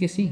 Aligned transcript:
que 0.00 0.08
sí. 0.08 0.30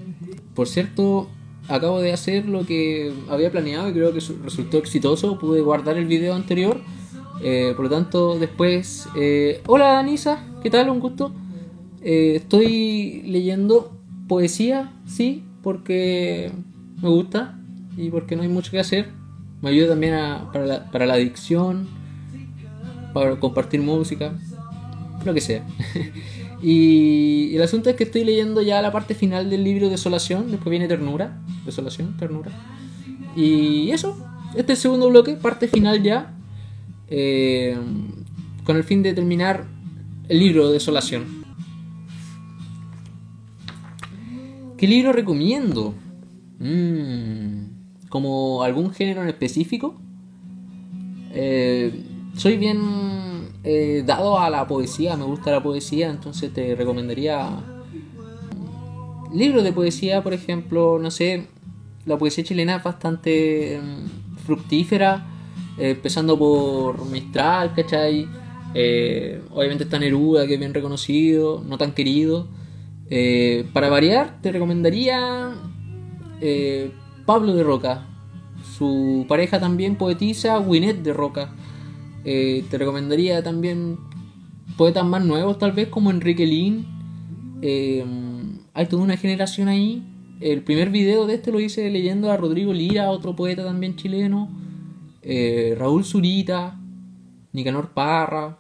Por 0.55 0.69
cierto, 0.69 1.29
acabo 1.69 2.01
de 2.01 2.13
hacer 2.13 2.47
lo 2.47 2.65
que 2.67 3.13
había 3.29 3.51
planeado 3.51 3.89
y 3.89 3.93
creo 3.93 4.13
que 4.13 4.21
resultó 4.43 4.79
exitoso. 4.79 5.39
Pude 5.39 5.61
guardar 5.61 5.97
el 5.97 6.07
video 6.07 6.35
anterior. 6.35 6.81
Eh, 7.43 7.73
por 7.77 7.87
lo 7.87 7.91
tanto, 7.91 8.39
después... 8.39 9.09
Eh, 9.17 9.63
hola, 9.67 9.99
Anisa. 9.99 10.47
¿Qué 10.63 10.71
tal? 10.71 10.91
Un 10.91 11.01
gusto. 11.01 11.33
Eh, 12.03 12.37
estoy 12.37 13.23
leyendo 13.27 13.97
poesía, 14.29 14.93
sí, 15.07 15.43
porque 15.63 16.53
me 17.03 17.09
gusta 17.09 17.59
y 17.97 18.11
porque 18.11 18.37
no 18.37 18.43
hay 18.43 18.49
mucho 18.49 18.71
que 18.71 18.79
hacer. 18.79 19.09
Me 19.63 19.71
ayuda 19.71 19.89
también 19.91 20.15
para, 20.53 20.67
la, 20.67 20.91
para 20.91 21.07
la 21.07 21.15
adicción, 21.15 21.89
para 23.15 23.37
compartir 23.37 23.81
música, 23.81 24.35
lo 25.25 25.33
que 25.33 25.41
sea. 25.41 25.67
y, 26.65 27.55
el 27.55 27.61
asunto 27.61 27.91
es 27.91 27.97
que 27.97 28.05
estoy 28.05 28.25
leyendo 28.25 28.63
ya 28.63 28.81
la 28.81 28.91
parte 28.91 29.15
final 29.15 29.51
del 29.51 29.63
libro 29.63 29.91
Desolación, 29.91 30.51
después 30.51 30.71
viene 30.71 30.89
Ternura, 30.89 31.39
Desolación, 31.67 32.17
Ternura. 32.17 32.51
Y 33.37 33.91
eso, 33.91 34.17
este 34.57 34.73
es 34.73 34.79
el 34.79 34.83
segundo 34.83 35.11
bloque, 35.11 35.35
parte 35.35 35.69
final 35.69 36.03
ya, 36.03 36.35
eh, 37.09 37.77
con 38.65 38.77
el 38.77 38.85
fin 38.85 39.03
de 39.03 39.13
terminar 39.13 39.67
el 40.31 40.39
libro 40.39 40.71
Desolación. 40.71 41.45
¿Qué 44.79 44.89
libro 44.89 45.13
recomiendo? 45.13 45.95
Mm, 46.61 48.09
¿Como 48.09 48.63
algún 48.63 48.91
género 48.91 49.23
en 49.23 49.29
específico? 49.29 50.01
Eh, 51.35 52.05
soy 52.37 52.57
bien 52.57 52.79
eh, 53.65 54.03
dado 54.07 54.39
a 54.39 54.51
la 54.51 54.67
poesía, 54.67 55.17
me 55.17 55.25
gusta 55.25 55.51
la 55.51 55.63
poesía, 55.63 56.11
entonces 56.11 56.53
te 56.53 56.75
recomendaría 56.75 57.49
libros 59.33 59.65
de 59.65 59.73
poesía, 59.73 60.23
por 60.23 60.33
ejemplo, 60.33 60.99
no 61.01 61.11
sé, 61.11 61.47
la 62.07 62.17
poesía 62.19 62.45
chilena 62.45 62.77
es 62.77 62.85
bastante 62.85 63.81
mm, 63.83 64.39
fructífera, 64.47 65.27
eh, 65.79 65.91
empezando 65.91 66.39
por 66.39 67.05
Mistral, 67.07 67.75
¿cachai? 67.75 68.29
obviamente 69.53 69.85
está 69.85 70.01
Neruda, 70.01 70.49
que 70.49 70.55
es 70.55 70.59
bien 70.59 70.75
reconocido, 70.75 71.63
no 71.65 71.79
tan 71.79 71.93
querido. 71.93 72.49
Eh, 73.11 73.69
para 73.73 73.91
variar, 73.91 74.41
te 74.41 74.51
recomendaría 74.51 75.53
eh, 76.41 76.91
Pablo 77.27 77.55
de 77.55 77.63
Roca. 77.63 78.07
Su 78.77 79.27
pareja 79.29 79.61
también 79.61 79.97
poetisa, 79.97 80.59
Winnet 80.59 81.03
de 81.03 81.13
Roca. 81.13 81.53
Eh, 82.25 82.65
te 82.71 82.79
recomendaría 82.79 83.43
también 83.43 83.99
poetas 84.77 85.05
más 85.05 85.25
nuevos, 85.25 85.59
tal 85.59 85.73
vez, 85.73 85.89
como 85.89 86.11
Enrique 86.11 86.47
Lin. 86.47 86.87
hay 88.75 88.87
toda 88.87 89.03
una 89.03 89.17
generación 89.17 89.69
ahí. 89.69 90.03
El 90.41 90.63
primer 90.63 90.91
video 90.91 91.27
de 91.27 91.35
este 91.35 91.53
lo 91.53 91.61
hice 91.61 91.89
leyendo 91.91 92.31
a 92.31 92.37
Rodrigo 92.37 92.73
Lira, 92.73 93.11
otro 93.11 93.37
poeta 93.37 93.65
también 93.65 93.97
chileno. 93.97 94.49
Raúl 95.77 96.05
Zurita, 96.05 96.79
Nicanor 97.53 97.91
Parra. 97.91 98.59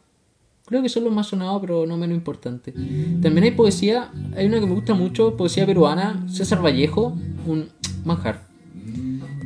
Creo 0.66 0.80
que 0.80 0.88
son 0.88 1.04
los 1.04 1.12
más 1.12 1.26
sonados, 1.26 1.60
pero 1.60 1.86
no 1.86 1.98
menos 1.98 2.16
importantes. 2.16 2.74
También 3.20 3.44
hay 3.44 3.50
poesía, 3.50 4.10
hay 4.34 4.46
una 4.46 4.60
que 4.60 4.66
me 4.66 4.74
gusta 4.74 4.94
mucho, 4.94 5.36
poesía 5.36 5.66
peruana, 5.66 6.26
César 6.26 6.64
Vallejo, 6.64 7.14
un 7.46 7.68
manjar. 8.04 8.46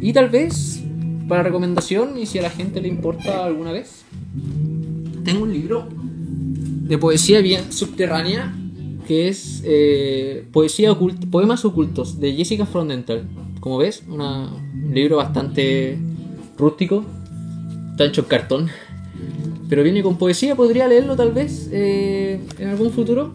Y 0.00 0.12
tal 0.12 0.28
vez, 0.28 0.84
para 1.28 1.42
recomendación, 1.42 2.18
y 2.18 2.26
si 2.26 2.38
a 2.38 2.42
la 2.42 2.50
gente 2.50 2.80
le 2.80 2.88
importa 2.88 3.44
alguna 3.44 3.70
vez, 3.70 4.04
tengo 5.24 5.42
un 5.42 5.52
libro 5.52 5.86
de 5.90 6.96
poesía 6.98 7.40
bien 7.40 7.70
subterránea, 7.70 8.54
que 9.06 9.28
es 9.28 9.62
eh, 9.64 10.46
poesía 10.52 10.96
Poemas 11.30 11.64
ocultos, 11.64 12.18
de 12.18 12.32
Jessica 12.32 12.66
Frondental. 12.66 13.28
Como 13.60 13.78
ves, 13.78 14.02
un 14.08 14.92
libro 14.92 15.16
bastante 15.16 15.98
rústico, 16.56 17.04
está 17.90 18.04
hecho 18.04 18.22
en 18.22 18.26
cartón. 18.26 18.68
Pero 19.68 19.82
viene 19.82 20.02
con 20.02 20.16
poesía, 20.16 20.56
podría 20.56 20.88
leerlo 20.88 21.14
tal 21.14 21.32
vez 21.32 21.68
eh, 21.72 22.40
en 22.58 22.68
algún 22.68 22.90
futuro. 22.90 23.34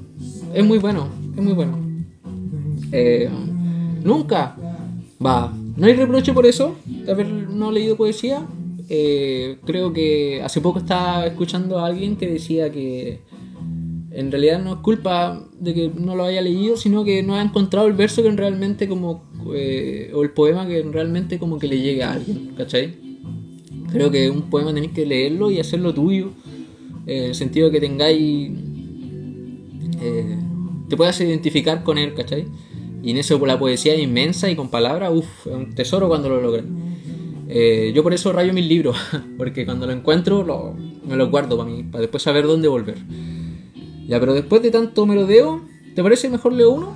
Es 0.54 0.66
muy 0.66 0.80
bueno, 0.80 1.10
es 1.36 1.44
muy 1.44 1.54
bueno. 1.54 1.78
Eh, 2.92 3.30
nunca, 4.04 4.56
va, 5.24 5.54
no 5.76 5.88
hay 5.88 5.94
reproche 5.94 6.34
por 6.34 6.46
eso, 6.46 6.76
de 6.86 7.12
haber 7.12 7.28
no 7.28 7.72
leído 7.72 7.96
poesía. 7.98 8.46
Eh, 8.90 9.58
creo 9.66 9.94
que 9.94 10.42
hace 10.44 10.62
poco 10.62 10.80
estaba 10.80 11.26
escuchando 11.26 11.80
a 11.80 11.88
alguien 11.88 12.16
que 12.16 12.28
decía 12.28 12.72
que 12.72 13.22
en 14.12 14.32
realidad 14.32 14.64
no 14.64 14.74
es 14.74 14.80
culpa 14.80 15.44
de 15.60 15.74
que 15.74 15.92
no 15.96 16.16
lo 16.16 16.26
haya 16.26 16.42
leído, 16.42 16.78
sino 16.78 17.04
que 17.04 17.24
no 17.24 17.36
ha 17.36 17.42
encontrado 17.42 17.88
el 17.88 17.94
verso 17.94 18.22
que 18.22 18.30
realmente 18.32 18.88
como, 18.88 19.24
o 19.46 20.24
el 20.24 20.30
poema 20.36 20.68
que 20.68 20.84
realmente 20.84 21.40
como 21.40 21.58
que 21.58 21.68
le 21.68 21.80
llegue 21.82 22.04
a 22.04 22.14
alguien, 22.14 22.54
¿cachai? 22.56 22.96
Creo 23.92 24.12
que 24.12 24.30
un 24.30 24.50
poema 24.50 24.74
tenéis 24.74 24.92
que 24.92 25.06
leerlo 25.06 25.52
y 25.52 25.60
hacerlo 25.60 25.94
tuyo. 25.94 26.32
en 27.06 27.26
el 27.26 27.36
sentido 27.36 27.68
de 27.68 27.74
que 27.74 27.80
tengáis. 27.80 28.52
Eh, 30.02 30.38
te 30.90 30.98
puedas 30.98 31.20
identificar 31.22 31.84
con 31.84 31.98
él, 31.98 32.14
¿cachai? 32.14 32.46
Y 33.03 33.12
en 33.12 33.18
eso, 33.18 33.46
la 33.46 33.59
poesía 33.59 34.00
inmensa 34.00 34.50
y 34.50 34.56
con 34.56 34.69
palabras, 34.69 35.12
uff, 35.14 35.46
es 35.46 35.53
un 35.53 35.75
tesoro 35.75 36.08
cuando 36.08 36.30
lo 36.30 36.41
logras. 36.41 36.66
Eh, 37.50 37.91
yo 37.94 38.02
por 38.02 38.14
eso 38.14 38.31
rayo 38.31 38.53
mis 38.53 38.66
libros, 38.66 38.97
porque 39.38 39.66
cuando 39.66 39.86
lo 39.86 39.91
encuentro 39.91 40.75
me 41.06 41.16
lo 41.18 41.30
guardo 41.30 41.58
para 41.58 41.69
mí, 41.69 41.84
para 41.84 42.02
después 42.02 42.24
saber 42.24 42.46
dónde 42.46 42.69
volver. 42.69 42.96
Ya, 44.08 44.19
pero 44.19 44.34
después 44.34 44.62
de 44.63 44.72
tanto 44.72 45.06
merodeo, 45.06 45.62
¿te 45.94 46.02
parece 46.02 46.30
mejor 46.30 46.53
leo 46.53 46.72
uno? 46.72 46.96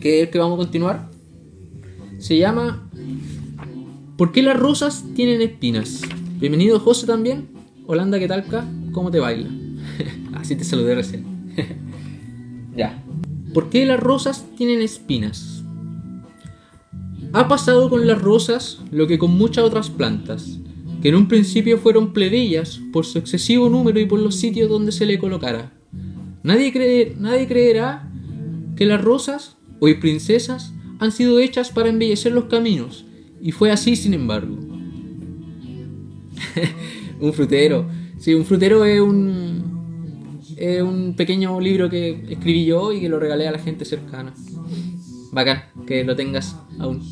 Que 0.00 0.20
es 0.20 0.26
el 0.26 0.30
que 0.30 0.38
vamos 0.38 0.54
a 0.54 0.62
continuar. 0.62 1.10
Se 2.18 2.36
llama 2.38 2.88
¿Por 4.16 4.32
qué 4.32 4.42
las 4.42 4.58
rosas 4.58 5.04
tienen 5.14 5.42
espinas? 5.42 6.02
Bienvenido 6.40 6.80
José 6.80 7.06
también. 7.06 7.48
Holanda, 7.86 8.18
¿qué 8.18 8.26
talca? 8.26 8.64
¿Cómo 8.90 9.12
te 9.12 9.20
baila? 9.20 9.48
Así 10.34 10.56
te 10.56 10.64
saludé 10.64 10.96
recién. 10.96 11.24
ya. 12.76 13.00
¿Por 13.58 13.70
qué 13.70 13.86
las 13.86 13.98
rosas 13.98 14.46
tienen 14.56 14.82
espinas? 14.82 15.64
Ha 17.32 17.48
pasado 17.48 17.90
con 17.90 18.06
las 18.06 18.22
rosas 18.22 18.78
lo 18.92 19.08
que 19.08 19.18
con 19.18 19.32
muchas 19.32 19.64
otras 19.64 19.90
plantas, 19.90 20.60
que 21.02 21.08
en 21.08 21.16
un 21.16 21.26
principio 21.26 21.78
fueron 21.78 22.12
plebeyas 22.12 22.80
por 22.92 23.04
su 23.04 23.18
excesivo 23.18 23.68
número 23.68 23.98
y 23.98 24.06
por 24.06 24.20
los 24.20 24.36
sitios 24.36 24.70
donde 24.70 24.92
se 24.92 25.06
le 25.06 25.18
colocara. 25.18 25.72
Nadie, 26.44 26.72
creerá 26.72 28.08
que 28.76 28.86
las 28.86 29.02
rosas, 29.02 29.56
hoy 29.80 29.94
princesas, 29.94 30.72
han 31.00 31.10
sido 31.10 31.40
hechas 31.40 31.72
para 31.72 31.88
embellecer 31.88 32.30
los 32.30 32.44
caminos, 32.44 33.06
y 33.42 33.50
fue 33.50 33.72
así, 33.72 33.96
sin 33.96 34.14
embargo. 34.14 34.54
un 37.20 37.32
frutero. 37.32 37.88
Sí, 38.18 38.34
un 38.34 38.44
frutero 38.44 38.84
es 38.84 39.00
un, 39.00 39.77
es 40.58 40.82
un 40.82 41.14
pequeño 41.16 41.60
libro 41.60 41.88
que 41.88 42.24
escribí 42.28 42.64
yo 42.64 42.92
y 42.92 43.00
que 43.00 43.08
lo 43.08 43.18
regalé 43.18 43.48
a 43.48 43.52
la 43.52 43.58
gente 43.58 43.84
cercana. 43.84 44.34
Bacán, 45.32 45.64
que 45.86 46.04
lo 46.04 46.16
tengas 46.16 46.56
aún. 46.78 47.02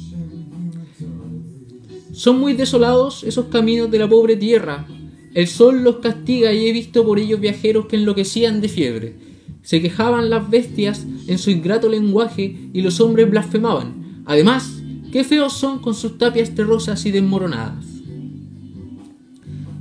Son 2.12 2.38
muy 2.38 2.54
desolados 2.54 3.24
esos 3.24 3.46
caminos 3.46 3.90
de 3.90 3.98
la 3.98 4.08
pobre 4.08 4.36
tierra. 4.36 4.86
El 5.34 5.46
sol 5.46 5.84
los 5.84 5.96
castiga 5.96 6.52
y 6.52 6.66
he 6.66 6.72
visto 6.72 7.04
por 7.04 7.18
ellos 7.18 7.40
viajeros 7.40 7.86
que 7.86 7.96
enloquecían 7.96 8.60
de 8.60 8.68
fiebre. 8.68 9.14
Se 9.62 9.82
quejaban 9.82 10.30
las 10.30 10.48
bestias 10.48 11.04
en 11.26 11.38
su 11.38 11.50
ingrato 11.50 11.88
lenguaje 11.88 12.70
y 12.72 12.80
los 12.80 13.00
hombres 13.00 13.28
blasfemaban. 13.28 14.22
Además, 14.24 14.76
Qué 15.16 15.24
feos 15.24 15.54
son 15.54 15.78
con 15.78 15.94
sus 15.94 16.18
tapias 16.18 16.54
terrosas 16.54 17.06
y 17.06 17.10
desmoronadas. 17.10 17.86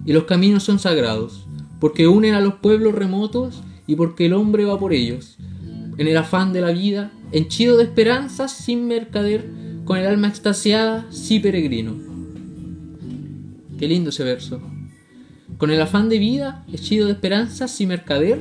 Y 0.05 0.13
los 0.13 0.23
caminos 0.23 0.63
son 0.63 0.79
sagrados, 0.79 1.44
porque 1.85 2.07
unen 2.07 2.33
a 2.33 2.41
los 2.41 2.55
pueblos 2.55 2.95
remotos 2.95 3.61
y 3.85 3.95
porque 3.95 4.25
el 4.25 4.33
hombre 4.33 4.65
va 4.65 4.79
por 4.79 4.91
ellos, 4.91 5.37
en 5.99 6.07
el 6.07 6.17
afán 6.17 6.51
de 6.51 6.59
la 6.59 6.71
vida, 6.71 7.11
henchido 7.31 7.77
de 7.77 7.83
esperanzas 7.83 8.53
sin 8.53 8.87
mercader, 8.87 9.47
con 9.85 9.99
el 9.99 10.07
alma 10.07 10.27
extasiada, 10.27 11.05
sí 11.11 11.39
peregrino. 11.39 11.93
Qué 13.77 13.87
lindo 13.87 14.09
ese 14.09 14.23
verso. 14.23 14.59
Con 15.59 15.69
el 15.69 15.79
afán 15.79 16.09
de 16.09 16.17
vida, 16.17 16.65
henchido 16.73 17.05
de 17.05 17.11
esperanzas 17.11 17.69
sin 17.69 17.89
mercader, 17.89 18.39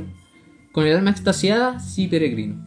con 0.73 0.87
el 0.87 0.97
alma 0.97 1.11
extasiada, 1.11 1.81
sí 1.81 2.09
peregrino. 2.09 2.67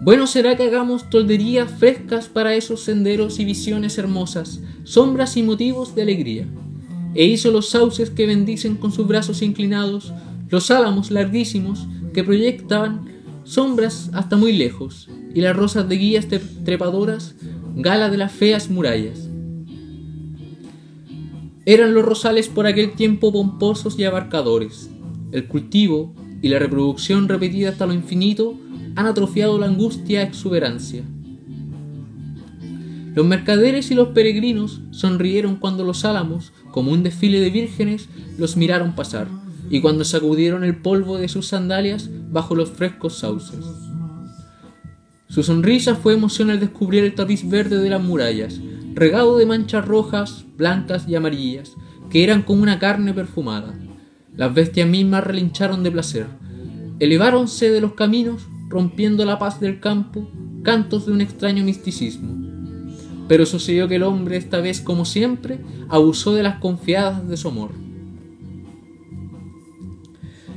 Bueno 0.00 0.28
será 0.28 0.56
que 0.56 0.62
hagamos 0.62 1.10
tolderías 1.10 1.68
frescas 1.72 2.28
para 2.28 2.54
esos 2.54 2.84
senderos 2.84 3.40
y 3.40 3.46
visiones 3.46 3.98
hermosas, 3.98 4.60
sombras 4.84 5.36
y 5.36 5.42
motivos 5.42 5.96
de 5.96 6.02
alegría. 6.02 6.46
E 7.14 7.24
hizo 7.26 7.50
los 7.50 7.68
sauces 7.68 8.10
que 8.10 8.26
bendicen 8.26 8.76
con 8.76 8.92
sus 8.92 9.06
brazos 9.06 9.42
inclinados, 9.42 10.12
los 10.48 10.70
álamos 10.70 11.10
larguísimos 11.10 11.86
que 12.14 12.24
proyectaban 12.24 13.06
sombras 13.44 14.10
hasta 14.12 14.36
muy 14.36 14.52
lejos, 14.52 15.08
y 15.34 15.40
las 15.40 15.56
rosas 15.56 15.88
de 15.88 15.96
guías 15.96 16.26
trepadoras, 16.64 17.34
gala 17.74 18.08
de 18.08 18.18
las 18.18 18.32
feas 18.32 18.70
murallas. 18.70 19.28
Eran 21.64 21.94
los 21.94 22.04
rosales 22.04 22.48
por 22.48 22.66
aquel 22.66 22.92
tiempo 22.92 23.32
pomposos 23.32 23.98
y 23.98 24.04
abarcadores. 24.04 24.90
El 25.30 25.46
cultivo 25.46 26.12
y 26.42 26.48
la 26.48 26.58
reproducción 26.58 27.28
repetida 27.28 27.70
hasta 27.70 27.86
lo 27.86 27.94
infinito 27.94 28.58
han 28.96 29.06
atrofiado 29.06 29.58
la 29.58 29.66
angustia 29.66 30.22
exuberancia. 30.22 31.04
Los 33.14 33.26
mercaderes 33.26 33.90
y 33.90 33.94
los 33.94 34.08
peregrinos 34.08 34.80
sonrieron 34.90 35.56
cuando 35.56 35.84
los 35.84 36.04
álamos, 36.04 36.52
como 36.72 36.90
un 36.90 37.04
desfile 37.04 37.40
de 37.40 37.50
vírgenes, 37.50 38.08
los 38.38 38.56
miraron 38.56 38.96
pasar, 38.96 39.28
y 39.70 39.80
cuando 39.80 40.04
sacudieron 40.04 40.64
el 40.64 40.76
polvo 40.76 41.18
de 41.18 41.28
sus 41.28 41.46
sandalias 41.46 42.10
bajo 42.30 42.56
los 42.56 42.70
frescos 42.70 43.18
sauces. 43.18 43.64
Su 45.28 45.42
sonrisa 45.42 45.94
fue 45.94 46.14
emoción 46.14 46.50
al 46.50 46.60
descubrir 46.60 47.04
el 47.04 47.14
tapiz 47.14 47.48
verde 47.48 47.78
de 47.78 47.88
las 47.88 48.02
murallas, 48.02 48.60
regado 48.94 49.38
de 49.38 49.46
manchas 49.46 49.86
rojas, 49.86 50.44
blancas 50.56 51.08
y 51.08 51.14
amarillas, 51.14 51.72
que 52.10 52.24
eran 52.24 52.42
como 52.42 52.62
una 52.62 52.78
carne 52.78 53.14
perfumada. 53.14 53.72
Las 54.36 54.52
bestias 54.52 54.88
mismas 54.88 55.24
relincharon 55.24 55.82
de 55.82 55.90
placer. 55.90 56.26
Eleváronse 57.00 57.70
de 57.70 57.80
los 57.80 57.94
caminos, 57.94 58.46
rompiendo 58.68 59.24
la 59.24 59.38
paz 59.38 59.60
del 59.60 59.80
campo, 59.80 60.30
cantos 60.62 61.06
de 61.06 61.12
un 61.12 61.20
extraño 61.20 61.64
misticismo. 61.64 62.41
Pero 63.32 63.46
sucedió 63.46 63.88
que 63.88 63.96
el 63.96 64.02
hombre, 64.02 64.36
esta 64.36 64.60
vez 64.60 64.82
como 64.82 65.06
siempre, 65.06 65.58
abusó 65.88 66.34
de 66.34 66.42
las 66.42 66.58
confiadas 66.58 67.26
de 67.26 67.38
su 67.38 67.48
amor. 67.48 67.70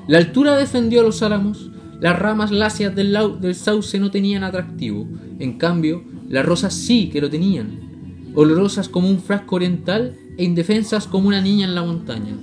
La 0.09 0.17
altura 0.17 0.57
defendió 0.57 0.99
a 0.99 1.03
los 1.03 1.21
álamos, 1.21 1.71
las 2.01 2.19
ramas 2.19 2.51
lacias 2.51 2.93
del, 2.93 3.17
del 3.39 3.55
sauce 3.55 3.97
no 3.97 4.11
tenían 4.11 4.43
atractivo, 4.43 5.07
en 5.39 5.57
cambio, 5.57 6.03
las 6.27 6.45
rosas 6.45 6.73
sí 6.73 7.07
que 7.07 7.21
lo 7.21 7.29
tenían, 7.29 8.33
olorosas 8.35 8.89
como 8.89 9.09
un 9.09 9.19
frasco 9.19 9.55
oriental 9.55 10.13
e 10.37 10.43
indefensas 10.43 11.07
como 11.07 11.29
una 11.29 11.39
niña 11.39 11.67
en 11.67 11.75
la 11.75 11.83
montaña. 11.83 12.35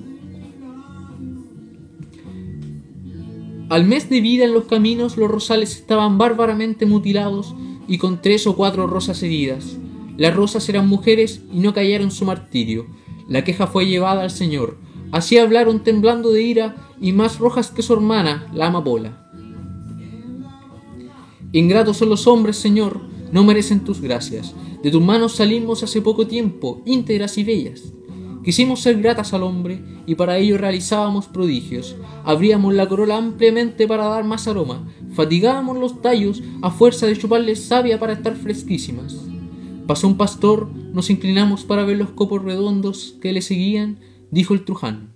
Al 3.69 3.85
mes 3.85 4.09
de 4.09 4.23
vida 4.23 4.47
en 4.47 4.55
los 4.55 4.65
caminos 4.65 5.19
los 5.19 5.31
rosales 5.31 5.77
estaban 5.77 6.17
bárbaramente 6.17 6.87
mutilados 6.87 7.55
y 7.87 7.99
con 7.99 8.23
tres 8.23 8.47
o 8.47 8.57
cuatro 8.57 8.87
rosas 8.87 9.23
heridas. 9.23 9.77
Las 10.17 10.35
rosas 10.35 10.69
eran 10.69 10.89
mujeres 10.89 11.43
y 11.53 11.59
no 11.59 11.73
cayeron 11.73 12.11
su 12.11 12.25
martirio. 12.25 12.87
La 13.29 13.45
queja 13.45 13.67
fue 13.67 13.87
llevada 13.87 14.23
al 14.23 14.31
Señor. 14.31 14.77
Así 15.11 15.39
hablaron 15.39 15.85
temblando 15.85 16.33
de 16.33 16.43
ira 16.43 16.77
y 17.01 17.13
más 17.13 17.39
rojas 17.39 17.71
que 17.71 17.83
su 17.83 17.93
hermana, 17.93 18.49
la 18.55 18.67
amapola. 18.67 19.29
Ingratos 21.53 21.99
son 21.99 22.09
los 22.09 22.27
hombres, 22.27 22.57
Señor, 22.57 23.01
no 23.31 23.45
merecen 23.45 23.81
tus 23.81 24.01
gracias. 24.01 24.55
De 24.83 24.91
tus 24.91 25.03
manos 25.03 25.37
salimos 25.37 25.83
hace 25.83 26.01
poco 26.01 26.27
tiempo, 26.27 26.83
íntegras 26.87 27.37
y 27.39 27.45
bellas. 27.45 27.93
Quisimos 28.43 28.81
ser 28.81 29.01
gratas 29.01 29.33
al 29.35 29.43
hombre 29.43 29.83
y 30.07 30.15
para 30.17 30.37
ello 30.39 30.59
realizábamos 30.59 31.27
prodigios. 31.27 31.95
Abríamos 32.25 32.75
la 32.75 32.89
corola 32.89 33.17
ampliamente 33.17 33.87
para 33.87 34.07
dar 34.07 34.25
más 34.25 34.49
aroma. 34.49 34.89
Fatigábamos 35.15 35.79
los 35.79 36.03
tallos 36.03 36.43
a 36.61 36.71
fuerza 36.71 37.07
de 37.07 37.17
chuparles 37.17 37.63
savia 37.65 38.01
para 38.01 38.15
estar 38.15 38.35
fresquísimas. 38.35 39.32
Pasó 39.87 40.07
un 40.07 40.17
pastor, 40.17 40.69
nos 40.93 41.11
inclinamos 41.11 41.65
para 41.65 41.85
ver 41.85 41.99
los 41.99 42.11
copos 42.11 42.43
redondos 42.43 43.17
que 43.21 43.33
le 43.33 43.43
seguían, 43.43 43.99
dijo 44.31 44.55
el 44.55 44.65
Truján. 44.65 45.13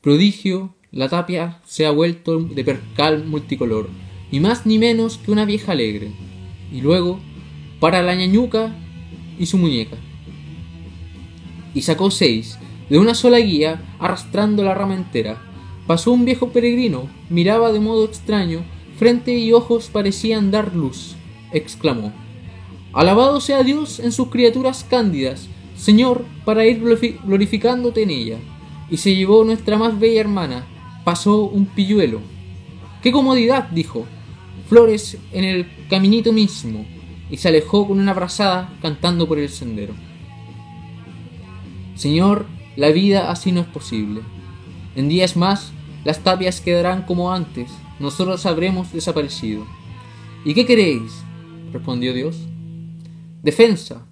Prodigio, 0.00 0.74
la 0.90 1.08
tapia 1.08 1.60
se 1.66 1.86
ha 1.86 1.90
vuelto 1.90 2.40
de 2.40 2.64
percal 2.64 3.24
multicolor, 3.24 3.88
y 4.30 4.40
más 4.40 4.66
ni 4.66 4.78
menos 4.78 5.18
que 5.18 5.32
una 5.32 5.44
vieja 5.44 5.72
alegre. 5.72 6.12
Y 6.72 6.80
luego, 6.80 7.20
para 7.80 8.02
la 8.02 8.14
ñañuca 8.14 8.74
y 9.38 9.46
su 9.46 9.58
muñeca 9.58 9.96
y 11.74 11.82
sacó 11.82 12.10
seis, 12.10 12.58
de 12.88 12.98
una 12.98 13.14
sola 13.14 13.38
guía, 13.38 13.82
arrastrando 13.98 14.64
la 14.64 14.74
rama 14.74 14.94
entera. 14.94 15.40
Pasó 15.86 16.12
un 16.12 16.24
viejo 16.24 16.50
peregrino, 16.50 17.08
miraba 17.28 17.72
de 17.72 17.80
modo 17.80 18.04
extraño, 18.04 18.62
frente 18.96 19.36
y 19.36 19.52
ojos 19.52 19.90
parecían 19.92 20.50
dar 20.50 20.74
luz. 20.74 21.16
Exclamó. 21.52 22.12
Alabado 22.92 23.40
sea 23.40 23.62
Dios 23.62 24.00
en 24.00 24.12
sus 24.12 24.28
criaturas 24.28 24.84
cándidas, 24.88 25.48
Señor, 25.76 26.24
para 26.44 26.66
ir 26.66 26.82
glorificándote 27.24 28.02
en 28.02 28.10
ella. 28.10 28.36
Y 28.90 28.96
se 28.96 29.14
llevó 29.14 29.44
nuestra 29.44 29.78
más 29.78 29.98
bella 29.98 30.20
hermana, 30.20 30.66
pasó 31.04 31.44
un 31.44 31.66
pilluelo. 31.66 32.20
¡Qué 33.02 33.12
comodidad! 33.12 33.68
dijo. 33.70 34.04
Flores 34.68 35.16
en 35.32 35.44
el 35.44 35.66
caminito 35.88 36.32
mismo, 36.32 36.84
y 37.30 37.36
se 37.36 37.48
alejó 37.48 37.86
con 37.86 37.98
una 37.98 38.12
brazada 38.12 38.76
cantando 38.82 39.26
por 39.26 39.38
el 39.38 39.48
sendero. 39.48 39.94
Señor, 41.94 42.46
la 42.76 42.90
vida 42.90 43.30
así 43.30 43.52
no 43.52 43.60
es 43.60 43.66
posible. 43.66 44.20
En 44.96 45.08
días 45.08 45.36
más, 45.36 45.72
las 46.04 46.20
tapias 46.20 46.60
quedarán 46.60 47.02
como 47.02 47.32
antes, 47.32 47.70
nosotros 47.98 48.46
habremos 48.46 48.92
desaparecido. 48.92 49.66
¿Y 50.44 50.54
qué 50.54 50.66
queréis? 50.66 51.24
Respondió 51.72 52.12
Dios. 52.12 52.36
Defensa. 53.42 54.06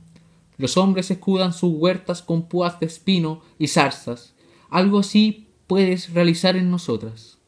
Los 0.56 0.76
hombres 0.76 1.10
escudan 1.10 1.52
sus 1.52 1.72
huertas 1.75 2.22
con 2.22 2.49
púas 2.49 2.81
de 2.81 2.87
espino 2.87 3.43
y 3.58 3.69
zarzas. 3.69 4.34
Algo 4.70 4.99
así 4.99 5.46
puedes 5.66 6.12
realizar 6.12 6.56
en 6.56 6.70
nosotras. 6.70 7.38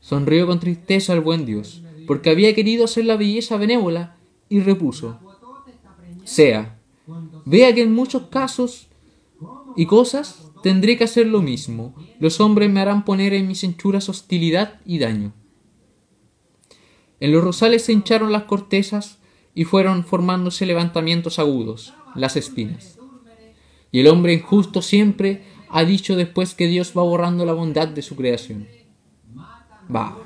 Sonrió 0.00 0.46
con 0.46 0.60
tristeza 0.60 1.12
el 1.14 1.20
buen 1.20 1.46
Dios, 1.46 1.82
porque 2.06 2.30
había 2.30 2.54
querido 2.54 2.84
hacer 2.84 3.06
la 3.06 3.16
belleza 3.16 3.56
benévola, 3.56 4.16
y 4.48 4.60
repuso, 4.60 5.18
sea, 6.22 6.78
vea 7.44 7.74
que 7.74 7.82
en 7.82 7.92
muchos 7.92 8.28
casos 8.28 8.88
y 9.76 9.86
cosas, 9.86 10.50
tendré 10.62 10.96
que 10.96 11.04
hacer 11.04 11.26
lo 11.26 11.42
mismo. 11.42 11.94
Los 12.18 12.40
hombres 12.40 12.70
me 12.70 12.80
harán 12.80 13.04
poner 13.04 13.34
en 13.34 13.46
mis 13.46 13.62
henchuras 13.62 14.08
hostilidad 14.08 14.80
y 14.84 14.98
daño. 14.98 15.32
En 17.26 17.32
los 17.32 17.42
rosales 17.42 17.84
se 17.84 17.92
hincharon 17.92 18.30
las 18.30 18.44
cortezas 18.44 19.18
y 19.52 19.64
fueron 19.64 20.04
formándose 20.04 20.64
levantamientos 20.64 21.40
agudos, 21.40 21.92
las 22.14 22.36
espinas. 22.36 23.00
Y 23.90 23.98
el 23.98 24.06
hombre 24.06 24.32
injusto 24.32 24.80
siempre 24.80 25.42
ha 25.68 25.82
dicho 25.82 26.14
después 26.14 26.54
que 26.54 26.68
Dios 26.68 26.92
va 26.96 27.02
borrando 27.02 27.44
la 27.44 27.52
bondad 27.52 27.88
de 27.88 28.02
su 28.02 28.14
creación. 28.14 28.68
Va. 29.92 30.16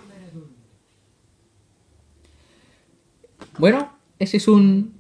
Bueno, 3.56 3.94
ese 4.18 4.36
es 4.36 4.46
un 4.46 4.92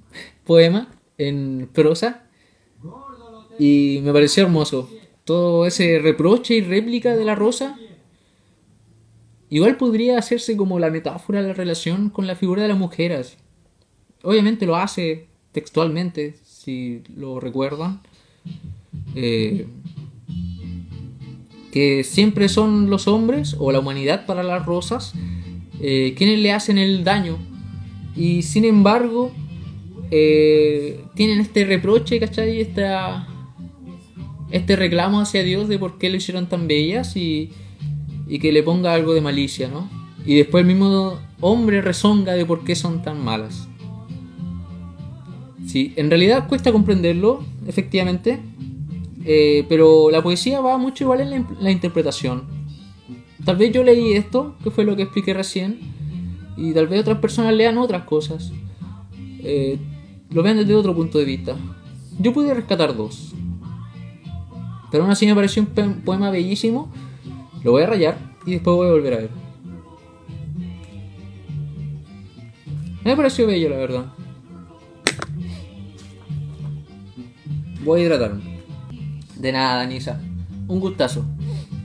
poema 0.44 0.88
en 1.18 1.68
prosa 1.70 2.30
y 3.58 4.00
me 4.02 4.10
pareció 4.14 4.44
hermoso. 4.44 4.88
Todo 5.24 5.66
ese 5.66 5.98
reproche 5.98 6.54
y 6.54 6.60
réplica 6.62 7.14
de 7.14 7.26
la 7.26 7.34
rosa. 7.34 7.78
Igual 9.50 9.76
podría 9.76 10.16
hacerse 10.16 10.56
como 10.56 10.78
la 10.78 10.90
metáfora 10.90 11.42
de 11.42 11.48
la 11.48 11.54
relación 11.54 12.08
con 12.08 12.28
la 12.28 12.36
figura 12.36 12.62
de 12.62 12.68
la 12.68 12.76
mujer. 12.76 13.26
Obviamente 14.22 14.64
lo 14.64 14.76
hace 14.76 15.26
textualmente, 15.50 16.36
si 16.44 17.02
lo 17.16 17.40
recuerdan. 17.40 18.00
Eh, 19.16 19.66
que 21.72 22.04
siempre 22.04 22.48
son 22.48 22.90
los 22.90 23.08
hombres 23.08 23.56
o 23.58 23.70
la 23.72 23.80
humanidad 23.80 24.26
para 24.26 24.42
las 24.42 24.66
rosas 24.66 25.14
eh, 25.80 26.14
quienes 26.16 26.38
le 26.40 26.52
hacen 26.52 26.78
el 26.78 27.04
daño. 27.04 27.38
Y 28.14 28.42
sin 28.42 28.64
embargo, 28.64 29.32
eh, 30.10 31.00
tienen 31.14 31.40
este 31.40 31.64
reproche, 31.64 32.20
¿cachai? 32.20 32.60
Esta, 32.60 33.26
este 34.50 34.76
reclamo 34.76 35.20
hacia 35.20 35.42
Dios 35.42 35.68
de 35.68 35.78
por 35.78 35.98
qué 35.98 36.10
lo 36.10 36.16
hicieron 36.16 36.48
tan 36.48 36.68
bellas 36.68 37.16
y, 37.16 37.50
y 38.30 38.38
que 38.38 38.52
le 38.52 38.62
ponga 38.62 38.94
algo 38.94 39.12
de 39.12 39.20
malicia, 39.20 39.68
¿no? 39.68 39.90
Y 40.24 40.36
después 40.36 40.62
el 40.62 40.68
mismo 40.68 41.18
hombre 41.40 41.82
rezonga 41.82 42.34
de 42.34 42.46
por 42.46 42.62
qué 42.62 42.76
son 42.76 43.02
tan 43.02 43.22
malas. 43.22 43.68
Sí, 45.66 45.92
en 45.96 46.08
realidad 46.10 46.48
cuesta 46.48 46.70
comprenderlo, 46.70 47.42
efectivamente, 47.66 48.40
eh, 49.24 49.66
pero 49.68 50.10
la 50.10 50.22
poesía 50.22 50.60
va 50.60 50.78
mucho 50.78 51.04
igual 51.04 51.20
en 51.20 51.46
la, 51.60 51.70
interpretación. 51.72 52.44
Tal 53.44 53.56
vez 53.56 53.72
yo 53.72 53.82
leí 53.82 54.12
esto, 54.12 54.54
que 54.62 54.70
fue 54.70 54.84
lo 54.84 54.94
que 54.94 55.02
expliqué 55.02 55.34
recién, 55.34 55.80
y 56.56 56.72
tal 56.72 56.86
vez 56.86 57.00
otras 57.00 57.18
personas 57.18 57.52
lean 57.54 57.78
otras 57.78 58.04
cosas. 58.04 58.52
Eh, 59.42 59.76
lo 60.30 60.44
vean 60.44 60.56
desde 60.56 60.74
otro 60.74 60.94
punto 60.94 61.18
de 61.18 61.24
vista. 61.24 61.56
Yo 62.20 62.32
pude 62.32 62.54
rescatar 62.54 62.96
dos. 62.96 63.32
Pero 64.92 65.02
aún 65.02 65.12
así 65.12 65.26
me 65.26 65.34
pareció 65.34 65.62
un 65.62 66.02
poema 66.02 66.30
bellísimo. 66.30 66.92
Lo 67.62 67.72
voy 67.72 67.82
a 67.82 67.86
rayar 67.86 68.18
y 68.46 68.52
después 68.52 68.76
voy 68.76 68.88
a 68.88 68.92
volver 68.92 69.14
a 69.14 69.16
ver. 69.16 69.30
Me 73.04 73.16
pareció 73.16 73.46
bello, 73.46 73.68
la 73.70 73.76
verdad. 73.76 74.06
Voy 77.84 78.00
a 78.00 78.04
hidratarme. 78.04 78.42
De 79.36 79.52
nada, 79.52 79.86
Nisa. 79.86 80.20
Un 80.68 80.80
gustazo. 80.80 81.24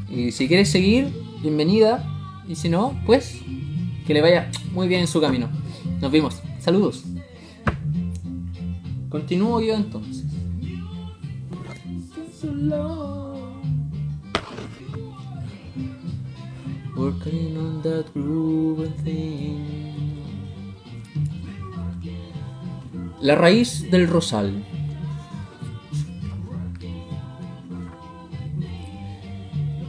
Y 0.09 0.31
si 0.31 0.47
quieres 0.47 0.69
seguir, 0.69 1.11
bienvenida. 1.41 2.03
Y 2.47 2.55
si 2.55 2.69
no, 2.69 2.99
pues 3.05 3.41
que 4.05 4.13
le 4.13 4.21
vaya 4.21 4.51
muy 4.73 4.87
bien 4.87 5.01
en 5.01 5.07
su 5.07 5.19
camino. 5.19 5.49
Nos 6.01 6.11
vemos. 6.11 6.41
Saludos. 6.59 7.03
Continúo 9.09 9.61
yo 9.61 9.75
entonces. 9.75 10.25
Working 17.05 17.55
on 17.55 17.83
that 17.83 18.05
thing. 19.03 19.59
La 23.21 23.35
raíz 23.35 23.91
del 23.91 24.07
rosal. 24.07 24.65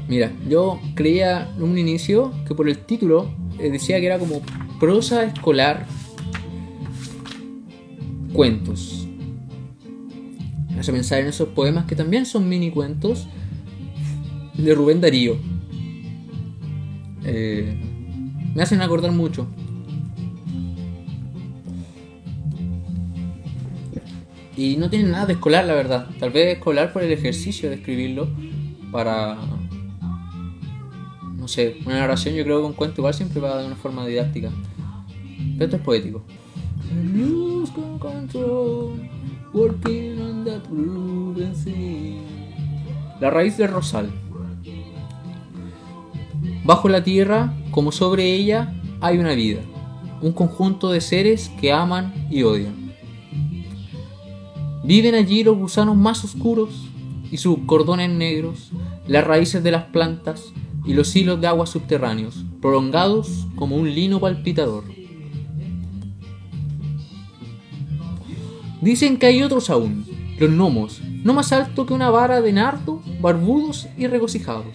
Mira, 0.09 0.31
yo 0.47 0.79
creía 0.95 1.49
en 1.57 1.63
un 1.63 1.79
inicio 1.79 2.35
que 2.47 2.55
por 2.55 2.69
el 2.69 2.81
título 2.81 3.31
eh, 3.59 3.71
decía 3.71 3.99
que 3.99 4.05
era 4.05 4.19
como 4.19 4.43
prosa 4.79 5.25
escolar 5.25 5.87
cuentos. 8.35 9.09
Me 10.69 10.81
hace 10.81 10.93
pensar 10.93 11.21
en 11.21 11.29
esos 11.29 11.49
poemas 11.49 11.87
que 11.87 11.97
también 11.97 12.27
son 12.27 12.47
mini 12.47 12.71
cuentos 12.71 13.27
de 14.53 14.75
Rubén 14.75 15.01
Darío. 15.01 15.56
Eh, 17.27 17.79
me 18.55 18.63
hacen 18.63 18.81
acordar 18.81 19.13
mucho. 19.13 19.47
Y 24.57 24.77
no 24.77 24.89
tienen 24.89 25.11
nada 25.11 25.27
de 25.27 25.35
escolar, 25.35 25.67
la 25.67 25.75
verdad. 25.75 26.09
Tal 26.19 26.31
vez 26.31 26.57
escolar 26.57 26.93
por 26.93 27.03
el 27.03 27.13
ejercicio 27.13 27.69
de 27.69 27.75
escribirlo 27.75 28.29
para 28.91 29.37
no 31.47 31.49
sé, 31.49 31.77
una 31.87 32.01
narración 32.01 32.35
yo 32.35 32.43
creo 32.43 32.59
que 32.59 32.67
un 32.67 32.73
cuento 32.73 33.01
igual 33.01 33.15
siempre 33.15 33.41
va 33.41 33.59
de 33.61 33.69
una 33.69 33.77
forma 33.77 34.05
didáctica. 34.05 34.51
Pero 35.53 35.65
esto 35.65 35.77
es 35.77 35.83
poético. 35.83 36.25
La 43.21 43.31
raíz 43.31 43.57
del 43.59 43.69
rosal. 43.69 44.11
Bajo 46.67 46.89
la 46.89 47.05
tierra, 47.05 47.55
como 47.71 47.93
sobre 47.93 48.35
ella, 48.35 48.75
hay 49.01 49.19
una 49.19 49.35
vida, 49.35 49.61
un 50.21 50.33
conjunto 50.33 50.91
de 50.91 51.01
seres 51.01 51.49
que 51.61 51.71
aman 51.71 52.27
y 52.29 52.43
odian. 52.43 52.93
Viven 54.83 55.15
allí 55.15 55.45
los 55.45 55.57
gusanos 55.57 55.97
más 55.97 56.25
oscuros 56.25 56.71
y 57.31 57.37
sus 57.37 57.59
cordones 57.67 58.11
negros, 58.11 58.73
las 59.07 59.25
raíces 59.25 59.63
de 59.63 59.71
las 59.71 59.85
plantas, 59.85 60.53
y 60.85 60.95
los 60.95 61.15
hilos 61.15 61.41
de 61.41 61.47
agua 61.47 61.67
subterráneos, 61.67 62.45
prolongados 62.61 63.47
como 63.55 63.77
un 63.77 63.95
lino 63.95 64.19
palpitador. 64.19 64.83
Dicen 68.81 69.19
que 69.19 69.27
hay 69.27 69.41
otros 69.45 69.71
aún, 69.71 70.05
los 70.41 70.51
gnomos, 70.51 71.01
no 71.23 71.33
más 71.33 71.53
alto 71.53 71.87
que 71.87 71.95
una 71.95 72.11
vara 72.11 72.41
de 72.41 72.53
nardo, 72.53 73.01
barbudos 73.21 73.87
y 73.97 74.09
regocijados. 74.09 74.75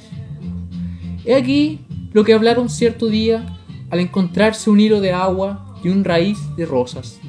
He 1.25 1.35
aquí 1.35 1.79
lo 2.13 2.23
que 2.23 2.33
hablaron 2.33 2.69
cierto 2.69 3.07
día 3.07 3.45
al 3.89 3.99
encontrarse 3.99 4.69
un 4.69 4.79
hilo 4.79 5.01
de 5.01 5.11
agua 5.11 5.75
y 5.83 5.89
un 5.89 6.03
raíz 6.03 6.39
de 6.55 6.65
rosas. 6.65 7.19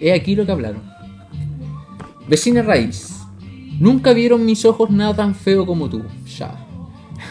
He 0.00 0.12
aquí 0.12 0.34
lo 0.34 0.44
que 0.44 0.52
hablaron. 0.52 0.82
Vecina 2.28 2.62
raíz, 2.62 3.20
nunca 3.78 4.12
vieron 4.12 4.44
mis 4.44 4.64
ojos 4.64 4.90
nada 4.90 5.14
tan 5.14 5.34
feo 5.34 5.64
como 5.64 5.88
tú. 5.88 6.02
Ya. 6.38 6.66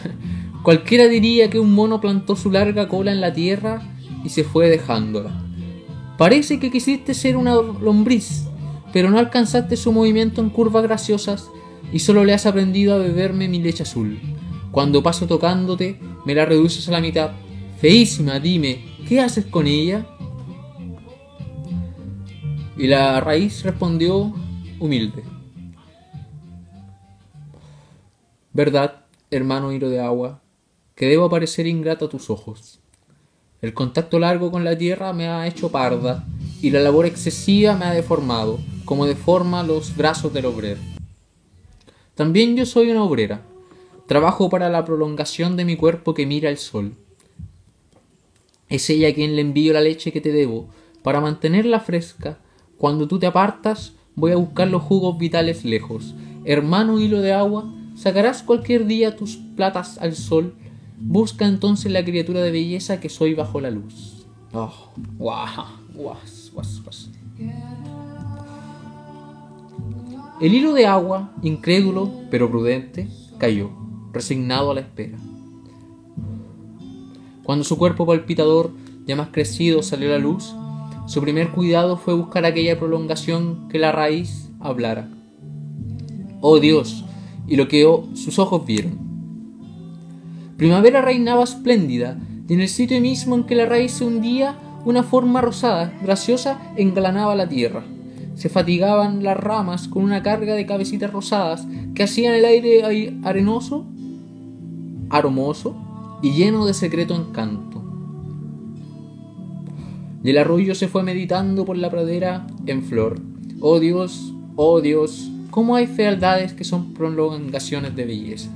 Cualquiera 0.63 1.07
diría 1.07 1.49
que 1.49 1.59
un 1.59 1.73
mono 1.73 1.99
plantó 2.01 2.35
su 2.35 2.51
larga 2.51 2.87
cola 2.87 3.11
en 3.11 3.21
la 3.21 3.33
tierra 3.33 3.81
y 4.23 4.29
se 4.29 4.43
fue 4.43 4.69
dejándola. 4.69 5.31
Parece 6.17 6.59
que 6.59 6.71
quisiste 6.71 7.13
ser 7.13 7.35
una 7.35 7.55
lombriz, 7.55 8.45
pero 8.93 9.09
no 9.09 9.17
alcanzaste 9.17 9.75
su 9.75 9.91
movimiento 9.91 10.41
en 10.41 10.49
curvas 10.49 10.83
graciosas 10.83 11.49
y 11.91 11.99
solo 11.99 12.23
le 12.23 12.33
has 12.33 12.45
aprendido 12.45 12.93
a 12.93 12.97
beberme 12.97 13.47
mi 13.47 13.61
leche 13.61 13.83
azul. 13.83 14.19
Cuando 14.71 15.03
paso 15.03 15.27
tocándote, 15.27 15.99
me 16.25 16.33
la 16.33 16.45
reduces 16.45 16.87
a 16.87 16.91
la 16.91 17.01
mitad. 17.01 17.31
Feísima, 17.79 18.39
dime, 18.39 18.85
¿qué 19.07 19.19
haces 19.19 19.45
con 19.45 19.67
ella? 19.67 20.05
Y 22.77 22.87
la 22.87 23.19
raíz 23.19 23.63
respondió 23.63 24.33
humilde. 24.79 25.23
¿Verdad, 28.53 29.05
hermano 29.29 29.71
hilo 29.71 29.89
de 29.89 29.99
agua, 29.99 30.41
que 30.95 31.07
debo 31.07 31.29
parecer 31.29 31.67
ingrato 31.67 32.05
a 32.05 32.09
tus 32.09 32.29
ojos? 32.29 32.79
El 33.61 33.73
contacto 33.73 34.19
largo 34.19 34.51
con 34.51 34.63
la 34.63 34.77
tierra 34.77 35.13
me 35.13 35.27
ha 35.27 35.47
hecho 35.47 35.69
parda, 35.69 36.25
y 36.61 36.69
la 36.69 36.79
labor 36.79 37.05
excesiva 37.05 37.75
me 37.75 37.85
ha 37.85 37.91
deformado, 37.91 38.59
como 38.85 39.05
deforma 39.05 39.63
los 39.63 39.95
brazos 39.95 40.33
del 40.33 40.45
obrero. 40.45 40.79
También 42.15 42.55
yo 42.55 42.65
soy 42.65 42.91
una 42.91 43.03
obrera. 43.03 43.41
Trabajo 44.07 44.49
para 44.49 44.69
la 44.69 44.83
prolongación 44.85 45.55
de 45.55 45.65
mi 45.65 45.75
cuerpo 45.75 46.13
que 46.13 46.25
mira 46.25 46.49
el 46.49 46.57
sol. 46.57 46.95
Es 48.69 48.89
ella 48.89 49.13
quien 49.13 49.35
le 49.35 49.41
envío 49.41 49.73
la 49.73 49.81
leche 49.81 50.11
que 50.11 50.21
te 50.21 50.31
debo, 50.31 50.69
para 51.03 51.21
mantenerla 51.21 51.79
fresca. 51.79 52.39
Cuando 52.77 53.07
tú 53.07 53.19
te 53.19 53.27
apartas, 53.27 53.93
voy 54.15 54.31
a 54.31 54.37
buscar 54.37 54.67
los 54.67 54.81
jugos 54.81 55.17
vitales 55.17 55.65
lejos. 55.65 56.15
Hermano 56.45 56.99
hilo 56.99 57.21
de 57.21 57.33
agua, 57.33 57.71
Sacarás 57.95 58.41
cualquier 58.41 58.87
día 58.87 59.15
tus 59.15 59.37
platas 59.37 59.97
al 59.97 60.15
sol. 60.15 60.55
Busca 60.99 61.45
entonces 61.45 61.91
la 61.91 62.03
criatura 62.03 62.41
de 62.41 62.51
belleza 62.51 62.99
que 62.99 63.09
soy 63.09 63.33
bajo 63.33 63.59
la 63.59 63.71
luz. 63.71 64.25
Oh, 64.53 64.91
El 70.41 70.55
hilo 70.55 70.73
de 70.73 70.87
agua, 70.87 71.33
incrédulo 71.43 72.09
pero 72.31 72.49
prudente, 72.49 73.07
cayó, 73.37 73.69
resignado 74.11 74.71
a 74.71 74.73
la 74.73 74.81
espera. 74.81 75.19
Cuando 77.43 77.63
su 77.63 77.77
cuerpo 77.77 78.07
palpitador, 78.07 78.71
ya 79.05 79.15
más 79.15 79.27
crecido, 79.27 79.83
salió 79.83 80.09
a 80.09 80.13
la 80.13 80.17
luz, 80.17 80.55
su 81.05 81.21
primer 81.21 81.51
cuidado 81.51 81.95
fue 81.95 82.15
buscar 82.15 82.43
aquella 82.45 82.79
prolongación 82.79 83.67
que 83.69 83.77
la 83.77 83.91
raíz 83.91 84.49
hablara. 84.59 85.09
Oh 86.41 86.59
Dios, 86.59 87.05
y 87.47 87.55
lo 87.55 87.67
que 87.67 87.85
sus 88.15 88.39
ojos 88.39 88.65
vieron. 88.65 88.97
Primavera 90.57 91.03
reinaba 91.03 91.43
espléndida, 91.43 92.17
y 92.49 92.55
en 92.55 92.61
el 92.61 92.69
sitio 92.69 92.99
mismo 92.99 93.35
en 93.35 93.43
que 93.43 93.53
la 93.53 93.67
raíz 93.67 93.91
se 93.91 94.05
hundía, 94.05 94.55
una 94.85 95.03
forma 95.03 95.39
rosada, 95.41 95.93
graciosa, 96.01 96.73
englanaba 96.77 97.35
la 97.35 97.47
tierra. 97.47 97.83
Se 98.41 98.49
fatigaban 98.49 99.21
las 99.21 99.37
ramas 99.37 99.87
con 99.87 100.01
una 100.01 100.23
carga 100.23 100.55
de 100.55 100.65
cabecitas 100.65 101.13
rosadas 101.13 101.67
que 101.93 102.01
hacían 102.01 102.33
el 102.33 102.43
aire 102.43 103.13
arenoso, 103.23 103.85
aromoso 105.11 105.75
y 106.23 106.31
lleno 106.31 106.65
de 106.65 106.73
secreto 106.73 107.15
encanto. 107.15 107.83
Y 110.23 110.31
el 110.31 110.39
arroyo 110.39 110.73
se 110.73 110.87
fue 110.87 111.03
meditando 111.03 111.65
por 111.65 111.77
la 111.77 111.91
pradera 111.91 112.47
en 112.65 112.81
flor. 112.81 113.19
Oh 113.59 113.79
Dios, 113.79 114.33
oh 114.55 114.81
Dios, 114.81 115.29
cómo 115.51 115.75
hay 115.75 115.85
fealdades 115.85 116.53
que 116.53 116.63
son 116.63 116.95
prolongaciones 116.95 117.95
de 117.95 118.05
belleza. 118.05 118.49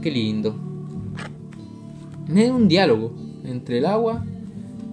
Qué 0.00 0.12
lindo. 0.12 0.54
Es 2.32 2.50
un 2.52 2.68
diálogo 2.68 3.12
entre 3.42 3.78
el 3.78 3.86
agua 3.86 4.24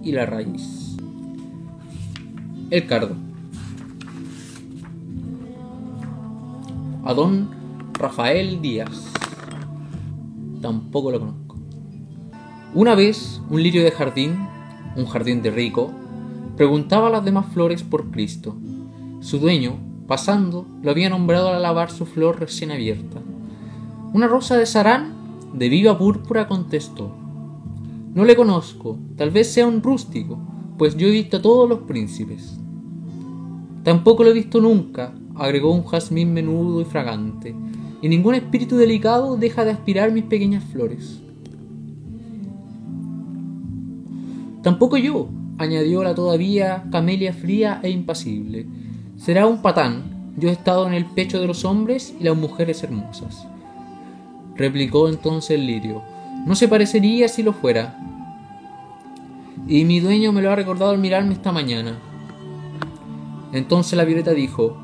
y 0.02 0.10
la 0.10 0.26
raíz. 0.26 0.96
El 2.70 2.86
cardo. 2.88 3.25
A 7.06 7.14
don 7.14 7.48
Rafael 7.92 8.60
Díaz. 8.60 9.12
Tampoco 10.60 11.12
lo 11.12 11.20
conozco. 11.20 11.56
Una 12.74 12.96
vez, 12.96 13.40
un 13.48 13.62
lirio 13.62 13.84
de 13.84 13.92
jardín, 13.92 14.36
un 14.96 15.06
jardín 15.06 15.40
de 15.40 15.52
rico, 15.52 15.92
preguntaba 16.56 17.06
a 17.06 17.10
las 17.10 17.24
demás 17.24 17.46
flores 17.54 17.84
por 17.84 18.10
Cristo. 18.10 18.56
Su 19.20 19.38
dueño, 19.38 19.76
Pasando, 20.08 20.66
lo 20.82 20.90
había 20.90 21.08
nombrado 21.08 21.50
al 21.50 21.62
lavar 21.62 21.92
su 21.92 22.06
flor 22.06 22.40
recién 22.40 22.72
abierta. 22.72 23.20
Una 24.12 24.26
rosa 24.26 24.56
de 24.56 24.66
Sarán, 24.66 25.14
de 25.54 25.68
viva 25.68 25.96
púrpura, 25.96 26.48
contestó. 26.48 27.14
No 28.14 28.24
le 28.24 28.34
conozco, 28.34 28.98
tal 29.14 29.30
vez 29.30 29.52
sea 29.52 29.68
un 29.68 29.80
rústico, 29.80 30.40
pues 30.76 30.96
yo 30.96 31.06
he 31.06 31.12
visto 31.12 31.36
a 31.36 31.42
todos 31.42 31.68
los 31.68 31.78
príncipes. 31.82 32.58
Tampoco 33.84 34.24
lo 34.24 34.30
he 34.30 34.32
visto 34.32 34.60
nunca, 34.60 35.14
agregó 35.38 35.72
un 35.72 35.84
jazmín 35.84 36.32
menudo 36.32 36.80
y 36.80 36.84
fragante, 36.84 37.54
y 38.02 38.08
ningún 38.08 38.34
espíritu 38.34 38.76
delicado 38.76 39.36
deja 39.36 39.64
de 39.64 39.72
aspirar 39.72 40.12
mis 40.12 40.24
pequeñas 40.24 40.64
flores. 40.64 41.20
Tampoco 44.62 44.96
yo, 44.96 45.28
añadió 45.58 46.02
la 46.02 46.14
todavía 46.14 46.84
camelia 46.90 47.32
fría 47.32 47.80
e 47.82 47.90
impasible, 47.90 48.66
Será 49.16 49.46
un 49.46 49.62
patán. 49.62 50.34
Yo 50.36 50.50
he 50.50 50.52
estado 50.52 50.86
en 50.86 50.92
el 50.92 51.06
pecho 51.06 51.40
de 51.40 51.46
los 51.46 51.64
hombres 51.64 52.14
y 52.20 52.24
las 52.24 52.36
mujeres 52.36 52.82
hermosas. 52.82 53.46
Replicó 54.54 55.08
entonces 55.08 55.52
el 55.52 55.66
lirio. 55.66 56.02
No 56.46 56.54
se 56.54 56.68
parecería 56.68 57.26
si 57.28 57.42
lo 57.42 57.54
fuera. 57.54 57.98
Y 59.66 59.84
mi 59.84 60.00
dueño 60.00 60.32
me 60.32 60.42
lo 60.42 60.52
ha 60.52 60.56
recordado 60.56 60.90
al 60.90 60.98
mirarme 60.98 61.32
esta 61.32 61.50
mañana. 61.50 61.98
Entonces 63.52 63.96
la 63.96 64.04
violeta 64.04 64.32
dijo, 64.32 64.76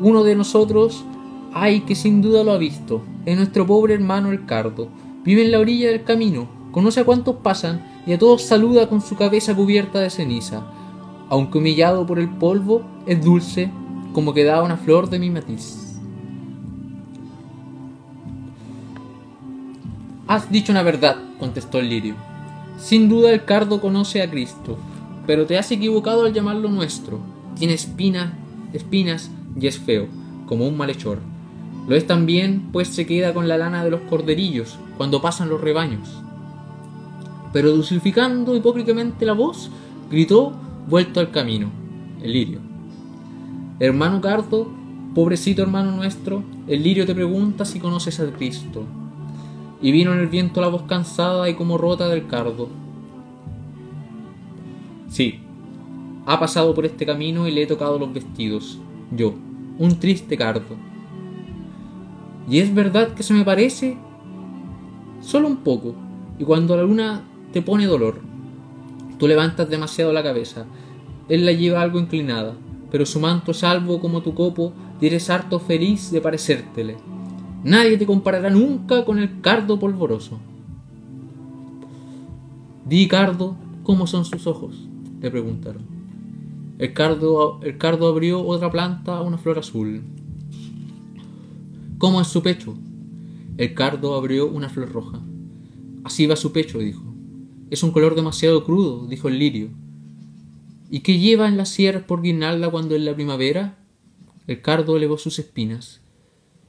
uno 0.00 0.24
de 0.24 0.34
nosotros 0.34 1.04
hay 1.52 1.80
que 1.80 1.94
sin 1.94 2.22
duda 2.22 2.44
lo 2.44 2.52
ha 2.52 2.58
visto, 2.58 3.02
es 3.26 3.36
nuestro 3.36 3.66
pobre 3.66 3.94
hermano 3.94 4.30
el 4.30 4.46
cardo, 4.46 4.88
Vive 5.28 5.44
en 5.44 5.50
la 5.50 5.58
orilla 5.58 5.90
del 5.90 6.04
camino, 6.04 6.48
conoce 6.72 7.00
a 7.00 7.04
cuántos 7.04 7.36
pasan 7.36 7.84
y 8.06 8.14
a 8.14 8.18
todos 8.18 8.40
saluda 8.40 8.88
con 8.88 9.02
su 9.02 9.14
cabeza 9.14 9.54
cubierta 9.54 10.00
de 10.00 10.08
ceniza. 10.08 10.62
Aunque 11.28 11.58
humillado 11.58 12.06
por 12.06 12.18
el 12.18 12.30
polvo, 12.30 12.82
es 13.04 13.22
dulce 13.22 13.70
como 14.14 14.32
que 14.32 14.44
da 14.44 14.62
una 14.62 14.78
flor 14.78 15.10
de 15.10 15.18
mi 15.18 15.28
matiz. 15.28 15.98
Has 20.26 20.50
dicho 20.50 20.72
una 20.72 20.82
verdad, 20.82 21.16
contestó 21.38 21.78
el 21.78 21.90
lirio. 21.90 22.14
Sin 22.78 23.10
duda 23.10 23.30
el 23.30 23.44
cardo 23.44 23.82
conoce 23.82 24.22
a 24.22 24.30
Cristo, 24.30 24.78
pero 25.26 25.44
te 25.44 25.58
has 25.58 25.70
equivocado 25.72 26.24
al 26.24 26.32
llamarlo 26.32 26.70
nuestro. 26.70 27.18
Tiene 27.54 27.74
espinas, 27.74 28.32
espinas 28.72 29.30
y 29.60 29.66
es 29.66 29.78
feo, 29.78 30.06
como 30.46 30.66
un 30.66 30.76
malhechor. 30.76 31.18
Lo 31.88 31.96
es 31.96 32.06
también, 32.06 32.68
pues 32.72 32.88
se 32.88 33.06
queda 33.06 33.32
con 33.32 33.48
la 33.48 33.56
lana 33.56 33.82
de 33.82 33.90
los 33.90 34.00
corderillos 34.02 34.78
cuando 34.96 35.22
pasan 35.22 35.48
los 35.48 35.60
rebaños. 35.60 36.22
Pero 37.52 37.72
dulcificando 37.72 38.54
hipócritamente 38.54 39.24
la 39.24 39.32
voz, 39.32 39.70
gritó, 40.10 40.52
vuelto 40.86 41.20
al 41.20 41.30
camino, 41.30 41.70
el 42.22 42.32
lirio. 42.32 42.60
Hermano 43.80 44.20
Cardo, 44.20 44.68
pobrecito 45.14 45.62
hermano 45.62 45.92
nuestro, 45.92 46.42
el 46.66 46.82
lirio 46.82 47.06
te 47.06 47.14
pregunta 47.14 47.64
si 47.64 47.80
conoces 47.80 48.20
a 48.20 48.30
Cristo. 48.32 48.84
Y 49.80 49.92
vino 49.92 50.12
en 50.12 50.18
el 50.18 50.26
viento 50.26 50.60
la 50.60 50.68
voz 50.68 50.82
cansada 50.82 51.48
y 51.48 51.54
como 51.54 51.78
rota 51.78 52.08
del 52.08 52.26
cardo. 52.26 52.68
Sí, 55.08 55.40
ha 56.26 56.38
pasado 56.38 56.74
por 56.74 56.84
este 56.84 57.06
camino 57.06 57.48
y 57.48 57.52
le 57.52 57.62
he 57.62 57.66
tocado 57.66 57.98
los 57.98 58.12
vestidos. 58.12 58.78
Yo, 59.10 59.34
un 59.78 59.98
triste 59.98 60.36
cardo. 60.36 60.76
¿Y 62.48 62.58
es 62.58 62.74
verdad 62.74 63.14
que 63.14 63.22
se 63.22 63.34
me 63.34 63.44
parece? 63.44 63.96
Solo 65.20 65.48
un 65.48 65.58
poco. 65.58 65.94
Y 66.38 66.44
cuando 66.44 66.76
la 66.76 66.82
luna 66.82 67.22
te 67.52 67.62
pone 67.62 67.86
dolor, 67.86 68.20
tú 69.18 69.28
levantas 69.28 69.68
demasiado 69.68 70.12
la 70.12 70.22
cabeza. 70.22 70.66
Él 71.28 71.44
la 71.44 71.52
lleva 71.52 71.82
algo 71.82 71.98
inclinada, 71.98 72.54
pero 72.90 73.04
su 73.04 73.20
manto 73.20 73.52
salvo 73.52 74.00
como 74.00 74.22
tu 74.22 74.34
copo, 74.34 74.72
y 75.00 75.06
eres 75.06 75.30
harto 75.30 75.60
feliz 75.60 76.10
de 76.10 76.20
parecértele. 76.20 76.96
Nadie 77.64 77.98
te 77.98 78.06
comparará 78.06 78.50
nunca 78.50 79.04
con 79.04 79.18
el 79.18 79.40
cardo 79.40 79.78
polvoroso. 79.78 80.38
Di, 82.84 83.06
cardo, 83.06 83.56
¿cómo 83.82 84.06
son 84.06 84.24
sus 84.24 84.46
ojos? 84.46 84.88
le 85.20 85.30
preguntaron. 85.30 85.97
El 86.78 86.92
cardo, 86.92 87.58
el 87.64 87.76
cardo 87.76 88.06
abrió 88.06 88.46
otra 88.46 88.70
planta, 88.70 89.20
una 89.20 89.36
flor 89.36 89.58
azul. 89.58 90.00
¿Cómo 91.98 92.20
es 92.20 92.28
su 92.28 92.40
pecho? 92.40 92.78
El 93.56 93.74
cardo 93.74 94.14
abrió 94.14 94.46
una 94.46 94.68
flor 94.68 94.92
roja. 94.92 95.20
Así 96.04 96.26
va 96.26 96.36
su 96.36 96.52
pecho, 96.52 96.78
dijo. 96.78 97.02
Es 97.70 97.82
un 97.82 97.90
color 97.90 98.14
demasiado 98.14 98.62
crudo, 98.62 99.08
dijo 99.08 99.26
el 99.26 99.40
lirio. 99.40 99.70
¿Y 100.88 101.00
qué 101.00 101.18
lleva 101.18 101.48
en 101.48 101.56
las 101.56 101.70
sierras 101.70 102.04
por 102.04 102.22
guirnalda 102.22 102.70
cuando 102.70 102.94
es 102.94 103.02
la 103.02 103.16
primavera? 103.16 103.78
El 104.46 104.62
cardo 104.62 104.96
elevó 104.96 105.18
sus 105.18 105.40
espinas. 105.40 106.00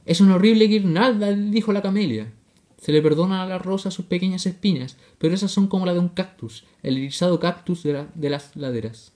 Es 0.06 0.20
una 0.20 0.34
horrible 0.34 0.66
guirnalda, 0.66 1.32
dijo 1.32 1.72
la 1.72 1.82
camelia. 1.82 2.32
Se 2.78 2.90
le 2.90 3.00
perdona 3.00 3.44
a 3.44 3.46
la 3.46 3.58
rosa 3.58 3.92
sus 3.92 4.06
pequeñas 4.06 4.44
espinas, 4.44 4.96
pero 5.18 5.34
esas 5.34 5.52
son 5.52 5.68
como 5.68 5.86
las 5.86 5.94
de 5.94 6.00
un 6.00 6.08
cactus, 6.08 6.64
el 6.82 6.98
irisado 6.98 7.38
cactus 7.38 7.84
de, 7.84 8.06
de 8.12 8.30
las 8.30 8.56
laderas. 8.56 9.12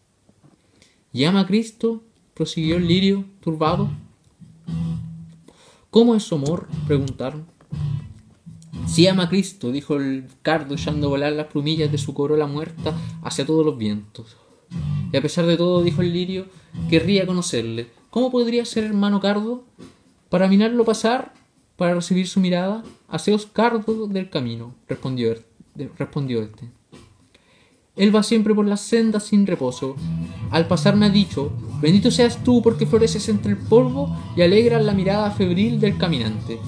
¿Llama 1.14 1.42
a 1.42 1.46
Cristo? 1.46 2.02
prosiguió 2.34 2.74
el 2.74 2.88
lirio, 2.88 3.24
turbado. 3.38 3.88
¿Cómo 5.88 6.16
es 6.16 6.24
su 6.24 6.34
amor? 6.34 6.66
preguntaron. 6.88 7.46
Si 8.88 9.06
ama 9.06 9.22
a 9.22 9.28
Cristo, 9.28 9.70
dijo 9.70 9.94
el 9.94 10.26
cardo 10.42 10.74
echando 10.74 11.06
a 11.06 11.10
volar 11.10 11.32
las 11.32 11.46
plumillas 11.46 11.92
de 11.92 11.98
su 11.98 12.14
corola 12.14 12.48
muerta 12.48 12.98
hacia 13.22 13.46
todos 13.46 13.64
los 13.64 13.78
vientos. 13.78 14.36
Y 15.12 15.16
a 15.16 15.22
pesar 15.22 15.46
de 15.46 15.56
todo, 15.56 15.84
dijo 15.84 16.02
el 16.02 16.12
lirio, 16.12 16.46
querría 16.90 17.24
conocerle. 17.26 17.86
¿Cómo 18.10 18.32
podría 18.32 18.64
ser 18.64 18.82
hermano 18.82 19.20
cardo? 19.20 19.62
Para 20.30 20.48
mirarlo 20.48 20.84
pasar, 20.84 21.32
para 21.76 21.94
recibir 21.94 22.26
su 22.26 22.40
mirada, 22.40 22.82
haceos 23.06 23.46
cardo 23.46 24.08
del 24.08 24.30
camino, 24.30 24.74
respondió, 24.88 25.32
respondió 25.96 26.42
este. 26.42 26.68
Él 27.96 28.14
va 28.14 28.24
siempre 28.24 28.54
por 28.54 28.66
las 28.66 28.80
sendas 28.80 29.22
sin 29.22 29.46
reposo. 29.46 29.94
Al 30.50 30.66
pasar 30.66 30.96
me 30.96 31.06
ha 31.06 31.10
dicho, 31.10 31.52
bendito 31.80 32.10
seas 32.10 32.42
tú 32.42 32.60
porque 32.60 32.86
floreces 32.86 33.28
entre 33.28 33.52
el 33.52 33.56
polvo 33.56 34.16
y 34.36 34.42
alegras 34.42 34.84
la 34.84 34.94
mirada 34.94 35.30
febril 35.30 35.78
del 35.78 35.96
caminante. 35.96 36.58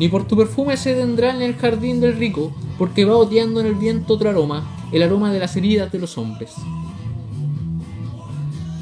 Ni 0.00 0.08
por 0.08 0.26
tu 0.26 0.36
perfume 0.36 0.76
se 0.76 0.94
tendrá 0.94 1.32
en 1.32 1.42
el 1.42 1.54
jardín 1.54 2.00
del 2.00 2.16
rico, 2.16 2.52
porque 2.76 3.04
va 3.04 3.16
odiando 3.16 3.60
en 3.60 3.66
el 3.66 3.76
viento 3.76 4.14
otro 4.14 4.30
aroma, 4.30 4.68
el 4.90 5.04
aroma 5.04 5.32
de 5.32 5.38
las 5.38 5.54
heridas 5.54 5.92
de 5.92 6.00
los 6.00 6.18
hombres. 6.18 6.52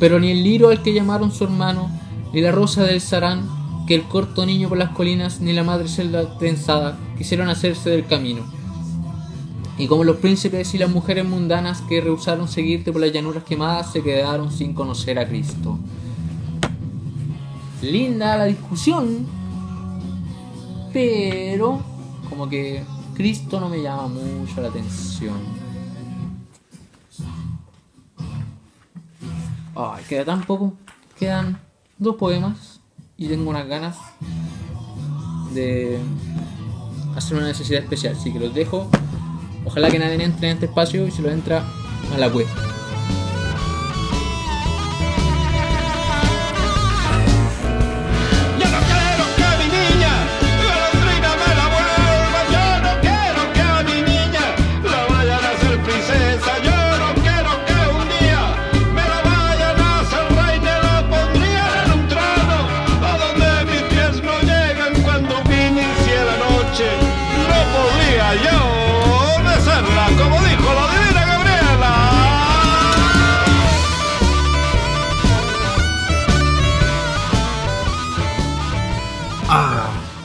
Pero 0.00 0.18
ni 0.18 0.30
el 0.30 0.42
liro 0.42 0.70
al 0.70 0.82
que 0.82 0.94
llamaron 0.94 1.30
su 1.30 1.44
hermano, 1.44 1.90
ni 2.32 2.40
la 2.40 2.52
rosa 2.52 2.84
del 2.84 3.02
sarán, 3.02 3.46
que 3.86 3.94
el 3.94 4.04
corto 4.04 4.46
niño 4.46 4.70
por 4.70 4.78
las 4.78 4.90
colinas, 4.90 5.42
ni 5.42 5.52
la 5.52 5.62
madre 5.62 5.88
celda 5.88 6.38
tensada, 6.38 6.98
quisieron 7.18 7.50
hacerse 7.50 7.90
del 7.90 8.06
camino 8.06 8.61
y 9.78 9.86
como 9.86 10.04
los 10.04 10.16
príncipes 10.16 10.74
y 10.74 10.78
las 10.78 10.90
mujeres 10.90 11.24
mundanas 11.24 11.80
que 11.82 12.00
rehusaron 12.00 12.48
seguirte 12.48 12.92
por 12.92 13.00
las 13.00 13.12
llanuras 13.12 13.44
quemadas 13.44 13.92
se 13.92 14.02
quedaron 14.02 14.52
sin 14.52 14.74
conocer 14.74 15.18
a 15.18 15.26
Cristo. 15.26 15.78
Linda 17.80 18.36
la 18.36 18.44
discusión, 18.44 19.26
pero 20.92 21.82
como 22.28 22.48
que 22.48 22.84
Cristo 23.14 23.58
no 23.60 23.68
me 23.68 23.82
llama 23.82 24.08
mucho 24.08 24.60
la 24.60 24.68
atención. 24.68 25.36
Ay, 29.74 30.04
queda 30.08 30.24
tan 30.24 30.42
poco. 30.42 30.74
Quedan 31.18 31.58
dos 31.98 32.16
poemas 32.16 32.80
y 33.16 33.26
tengo 33.26 33.50
unas 33.50 33.66
ganas 33.66 33.96
de 35.54 35.98
hacer 37.16 37.36
una 37.36 37.46
necesidad 37.46 37.82
especial, 37.82 38.16
así 38.18 38.32
que 38.32 38.38
los 38.38 38.54
dejo 38.54 38.88
Ojalá 39.64 39.90
que 39.90 39.98
nadie 39.98 40.22
entre 40.22 40.48
en 40.48 40.54
este 40.54 40.66
espacio 40.66 41.06
y 41.06 41.10
si 41.10 41.22
lo 41.22 41.30
entra 41.30 41.64
a 42.14 42.18
la 42.18 42.28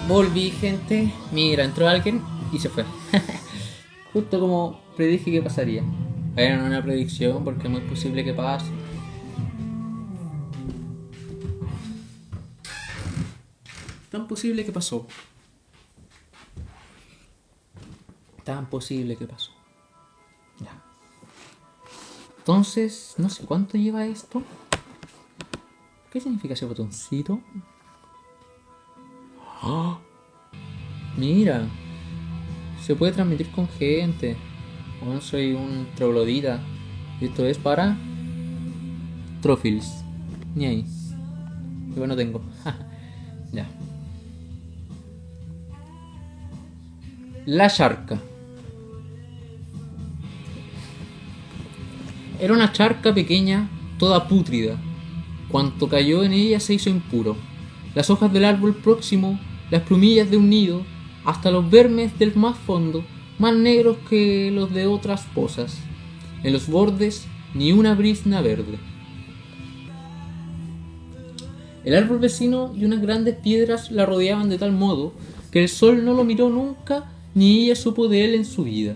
volví, 0.07 0.51
gente. 0.51 1.11
Mira, 1.31 1.63
entró 1.63 1.87
alguien 1.87 2.23
y 2.51 2.59
se 2.59 2.69
fue. 2.69 2.85
Justo 4.13 4.39
como 4.39 4.79
predije 4.95 5.31
que 5.31 5.41
pasaría. 5.41 5.83
Era 6.35 6.63
una 6.63 6.81
predicción 6.81 7.43
porque 7.43 7.63
es 7.63 7.69
muy 7.69 7.81
posible 7.81 8.23
que 8.23 8.33
pase. 8.33 8.71
Tan 14.09 14.27
posible 14.27 14.65
que 14.65 14.71
pasó. 14.71 15.05
Tan 18.43 18.69
posible 18.69 19.17
que 19.17 19.27
pasó. 19.27 19.51
Ya. 20.59 20.81
Entonces, 22.37 23.15
no 23.17 23.29
sé 23.29 23.45
cuánto 23.45 23.77
lleva 23.77 24.05
esto. 24.05 24.41
¿Qué 26.11 26.21
significa 26.21 26.53
ese 26.53 26.65
botoncito? 26.65 27.41
¡Oh! 29.63 29.97
Mira, 31.17 31.67
se 32.81 32.95
puede 32.95 33.11
transmitir 33.11 33.49
con 33.51 33.67
gente. 33.67 34.35
No 35.03 35.19
soy 35.21 35.53
un 35.53 35.87
troglodita. 35.95 36.59
Esto 37.19 37.45
es 37.45 37.57
para 37.57 37.97
Trophils. 39.41 40.03
Ni 40.55 40.65
ahí. 40.65 40.85
Yo 41.95 42.05
no 42.05 42.15
tengo. 42.15 42.41
ya. 43.51 43.67
La 47.45 47.69
charca. 47.69 48.19
Era 52.39 52.53
una 52.53 52.71
charca 52.71 53.13
pequeña, 53.13 53.67
toda 53.97 54.27
pútrida. 54.27 54.77
Cuanto 55.49 55.87
cayó 55.87 56.23
en 56.23 56.33
ella 56.33 56.59
se 56.59 56.75
hizo 56.75 56.89
impuro. 56.89 57.35
Las 57.97 58.11
hojas 58.11 58.31
del 58.31 58.45
árbol 58.45 58.75
próximo, 58.75 59.39
las 59.71 59.81
plumillas 59.81 60.29
de 60.29 60.37
un 60.37 60.51
nido, 60.51 60.83
hasta 61.25 61.49
los 61.49 61.67
vermes 61.67 62.19
del 62.19 62.35
más 62.35 62.55
fondo, 62.55 63.03
más 63.39 63.55
negros 63.55 63.97
que 64.07 64.51
los 64.51 64.71
de 64.71 64.85
otras 64.85 65.25
pozas. 65.33 65.79
En 66.43 66.53
los 66.53 66.67
bordes 66.67 67.25
ni 67.55 67.71
una 67.71 67.95
brisna 67.95 68.41
verde. 68.41 68.77
El 71.83 71.95
árbol 71.95 72.19
vecino 72.19 72.71
y 72.75 72.85
unas 72.85 73.01
grandes 73.01 73.33
piedras 73.37 73.89
la 73.89 74.05
rodeaban 74.05 74.47
de 74.47 74.59
tal 74.59 74.73
modo 74.73 75.13
que 75.49 75.63
el 75.63 75.67
sol 75.67 76.05
no 76.05 76.13
lo 76.13 76.23
miró 76.23 76.51
nunca 76.51 77.11
ni 77.33 77.63
ella 77.63 77.75
supo 77.75 78.07
de 78.07 78.25
él 78.25 78.35
en 78.35 78.45
su 78.45 78.65
vida. 78.65 78.93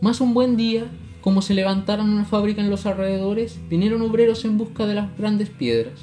Más 0.00 0.22
un 0.22 0.32
buen 0.32 0.56
día, 0.56 0.86
como 1.20 1.42
se 1.42 1.52
levantaron 1.52 2.08
una 2.08 2.24
fábrica 2.24 2.62
en 2.62 2.70
los 2.70 2.86
alrededores, 2.86 3.58
vinieron 3.68 4.00
obreros 4.00 4.46
en 4.46 4.56
busca 4.56 4.86
de 4.86 4.94
las 4.94 5.14
grandes 5.18 5.50
piedras. 5.50 6.00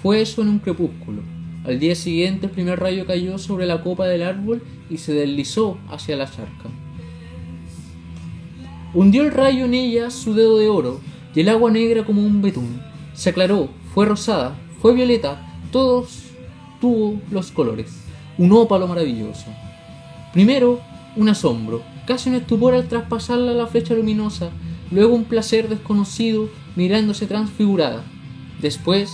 Fue 0.00 0.20
eso 0.20 0.42
en 0.42 0.50
un 0.50 0.60
crepúsculo. 0.60 1.37
Al 1.68 1.78
día 1.78 1.94
siguiente 1.94 2.46
el 2.46 2.52
primer 2.52 2.80
rayo 2.80 3.04
cayó 3.04 3.36
sobre 3.36 3.66
la 3.66 3.82
copa 3.82 4.06
del 4.06 4.22
árbol 4.22 4.62
y 4.88 4.96
se 4.96 5.12
deslizó 5.12 5.76
hacia 5.90 6.16
la 6.16 6.24
charca. 6.24 6.70
Hundió 8.94 9.20
el 9.20 9.32
rayo 9.32 9.66
en 9.66 9.74
ella 9.74 10.10
su 10.10 10.32
dedo 10.32 10.56
de 10.56 10.70
oro, 10.70 10.98
y 11.34 11.40
el 11.40 11.50
agua 11.50 11.70
negra 11.70 12.06
como 12.06 12.24
un 12.24 12.40
betún. 12.40 12.80
Se 13.12 13.28
aclaró, 13.28 13.68
fue 13.92 14.06
rosada, 14.06 14.56
fue 14.80 14.94
violeta, 14.94 15.60
todos 15.70 16.22
tuvo 16.80 17.20
los 17.30 17.52
colores. 17.52 18.02
Un 18.38 18.50
ópalo 18.52 18.88
maravilloso. 18.88 19.44
Primero, 20.32 20.80
un 21.16 21.28
asombro, 21.28 21.82
casi 22.06 22.30
un 22.30 22.36
estupor 22.36 22.72
al 22.72 22.88
traspasarla 22.88 23.52
la 23.52 23.66
flecha 23.66 23.92
luminosa, 23.92 24.48
luego 24.90 25.14
un 25.14 25.24
placer 25.24 25.68
desconocido 25.68 26.48
mirándose 26.76 27.26
transfigurada. 27.26 28.04
Después, 28.62 29.12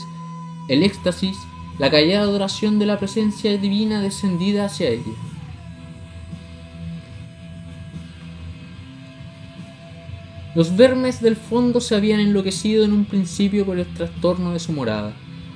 el 0.69 0.85
éxtasis, 0.85 1.37
la 1.79 1.91
callada 1.91 2.23
adoración 2.23 2.79
de 2.79 2.87
la 2.87 2.99
presencia 2.99 3.57
divina 3.59 4.01
descendida 4.01 4.67
hacia 4.67 4.91
ella. 4.91 5.13
Los 10.55 10.77
vermes 10.77 11.21
del 11.21 11.35
fondo 11.35 11.81
se 11.81 11.97
habían 11.97 12.21
enloquecido 12.21 12.85
en 12.85 12.93
un 12.93 13.07
principio 13.07 13.67
por 13.67 13.77
el 13.77 13.93
trastorno 13.93 14.53
de 14.53 14.61
su 14.61 14.73
morada. 14.73 15.13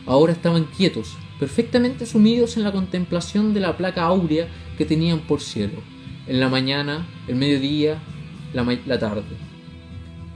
Ahora 0.07 0.33
estaban 0.33 0.64
quietos, 0.64 1.16
perfectamente 1.38 2.04
sumidos 2.04 2.57
en 2.57 2.64
la 2.64 2.72
contemplación 2.72 3.54
de 3.54 3.61
la 3.61 3.76
placa 3.76 4.02
áurea 4.02 4.48
que 4.76 4.85
tenían 4.85 5.20
por 5.20 5.40
cielo. 5.40 5.81
En 6.26 6.40
la 6.40 6.48
mañana, 6.48 7.07
el 7.28 7.37
mediodía, 7.37 7.98
la, 8.52 8.66
la 8.87 8.98
tarde. 8.98 9.22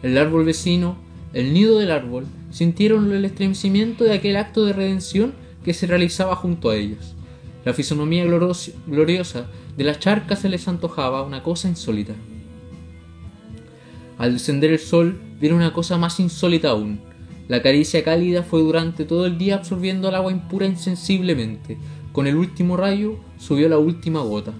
El 0.05 0.17
árbol 0.17 0.45
vecino, 0.45 0.97
el 1.33 1.53
nido 1.53 1.81
del 1.81 1.91
árbol, 1.91 2.27
sintieron 2.51 3.11
el 3.11 3.25
estremecimiento 3.25 4.05
de 4.05 4.13
aquel 4.13 4.37
acto 4.37 4.65
de 4.65 4.75
redención 4.75 5.35
que 5.65 5.75
se 5.75 5.87
realizaba 5.87 6.37
junto 6.37 6.71
a 6.71 6.77
ellos. 6.77 7.15
La 7.65 7.73
fisonomía 7.73 8.25
gloriosa 8.25 9.47
de 9.77 9.85
la 9.85 9.99
charca 9.99 10.37
se 10.37 10.49
les 10.49 10.67
antojaba 10.67 11.23
una 11.23 11.43
cosa 11.43 11.69
insólita. 11.69 12.15
Al 14.19 14.33
descender 14.33 14.73
el 14.73 14.79
sol, 14.79 15.21
vieron 15.41 15.59
una 15.59 15.73
cosa 15.73 15.97
más 15.99 16.21
insólita 16.21 16.71
aún. 16.71 17.01
La 17.49 17.63
caricia 17.63 18.05
cálida 18.05 18.43
fue 18.43 18.61
durante 18.61 19.05
todo 19.05 19.27
el 19.27 19.39
día 19.39 19.57
absorbiendo 19.57 20.09
el 20.09 20.15
agua 20.15 20.33
impura 20.33 20.67
insensiblemente. 20.67 21.79
Con 22.13 22.27
el 22.27 22.37
último 22.37 22.77
rayo 22.77 23.17
subió 23.39 23.69
la 23.69 23.79
última 23.79 24.21
gota. 24.21 24.53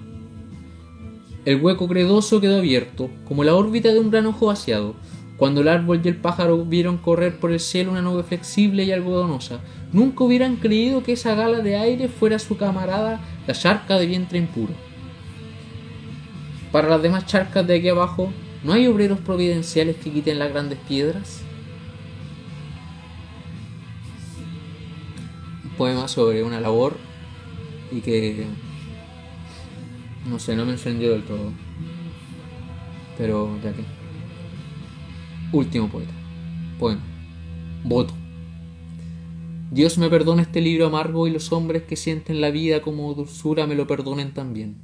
El 1.45 1.61
hueco 1.61 1.89
credoso 1.89 2.41
quedó 2.41 2.59
abierto, 2.59 3.11
como 3.27 3.45
la 3.45 3.55
órbita 3.55 3.93
de 3.93 3.99
un 3.99 4.11
gran 4.11 4.27
ojo 4.27 4.47
vaciado. 4.47 4.95
Cuando 5.43 5.63
el 5.63 5.67
árbol 5.67 6.01
y 6.05 6.09
el 6.09 6.15
pájaro 6.15 6.65
vieron 6.65 6.99
correr 6.99 7.41
por 7.41 7.51
el 7.51 7.59
cielo 7.59 7.91
una 7.91 8.01
nube 8.01 8.23
flexible 8.23 8.85
y 8.85 8.93
algodonosa, 8.93 9.59
nunca 9.93 10.23
hubieran 10.23 10.55
creído 10.55 11.03
que 11.03 11.15
esa 11.15 11.35
gala 11.35 11.59
de 11.59 11.75
aire 11.75 12.07
fuera 12.07 12.39
su 12.39 12.57
camarada, 12.57 13.21
la 13.45 13.53
charca 13.53 13.99
de 13.99 14.07
vientre 14.07 14.39
impuro. 14.39 14.73
Para 16.71 16.89
las 16.89 17.03
demás 17.03 17.27
charcas 17.27 17.67
de 17.67 17.75
aquí 17.77 17.89
abajo, 17.89 18.33
¿No 18.63 18.73
hay 18.73 18.87
obreros 18.87 19.19
providenciales 19.19 19.97
que 19.97 20.13
quiten 20.13 20.39
las 20.39 20.51
grandes 20.51 20.79
piedras? 20.79 21.43
Un 25.65 25.71
poema 25.71 26.07
sobre 26.07 26.45
una 26.45 26.61
labor 26.61 26.97
y 27.91 28.01
que 28.01 28.47
no 30.25 30.39
sé, 30.39 30.55
no 30.55 30.65
me 30.65 30.71
encendió 30.71 31.11
del 31.11 31.25
todo. 31.25 31.51
Pero 33.19 33.59
ya 33.65 33.73
que. 33.73 34.02
Último 35.53 35.87
poeta. 35.89 36.13
Poema. 36.79 37.03
Voto. 37.85 38.15
Dios 39.71 39.99
me 39.99 40.09
perdone 40.09 40.41
este 40.41 40.63
libro 40.63 40.87
amargo 40.87 41.27
y 41.27 41.31
los 41.31 41.53
hombres 41.53 41.83
que 41.83 41.97
sienten 41.97 42.41
la 42.41 42.51
vida 42.51 42.81
como 42.81 43.13
dulzura 43.13 43.67
me 43.67 43.75
lo 43.75 43.87
perdonen 43.87 44.33
también. 44.33 44.77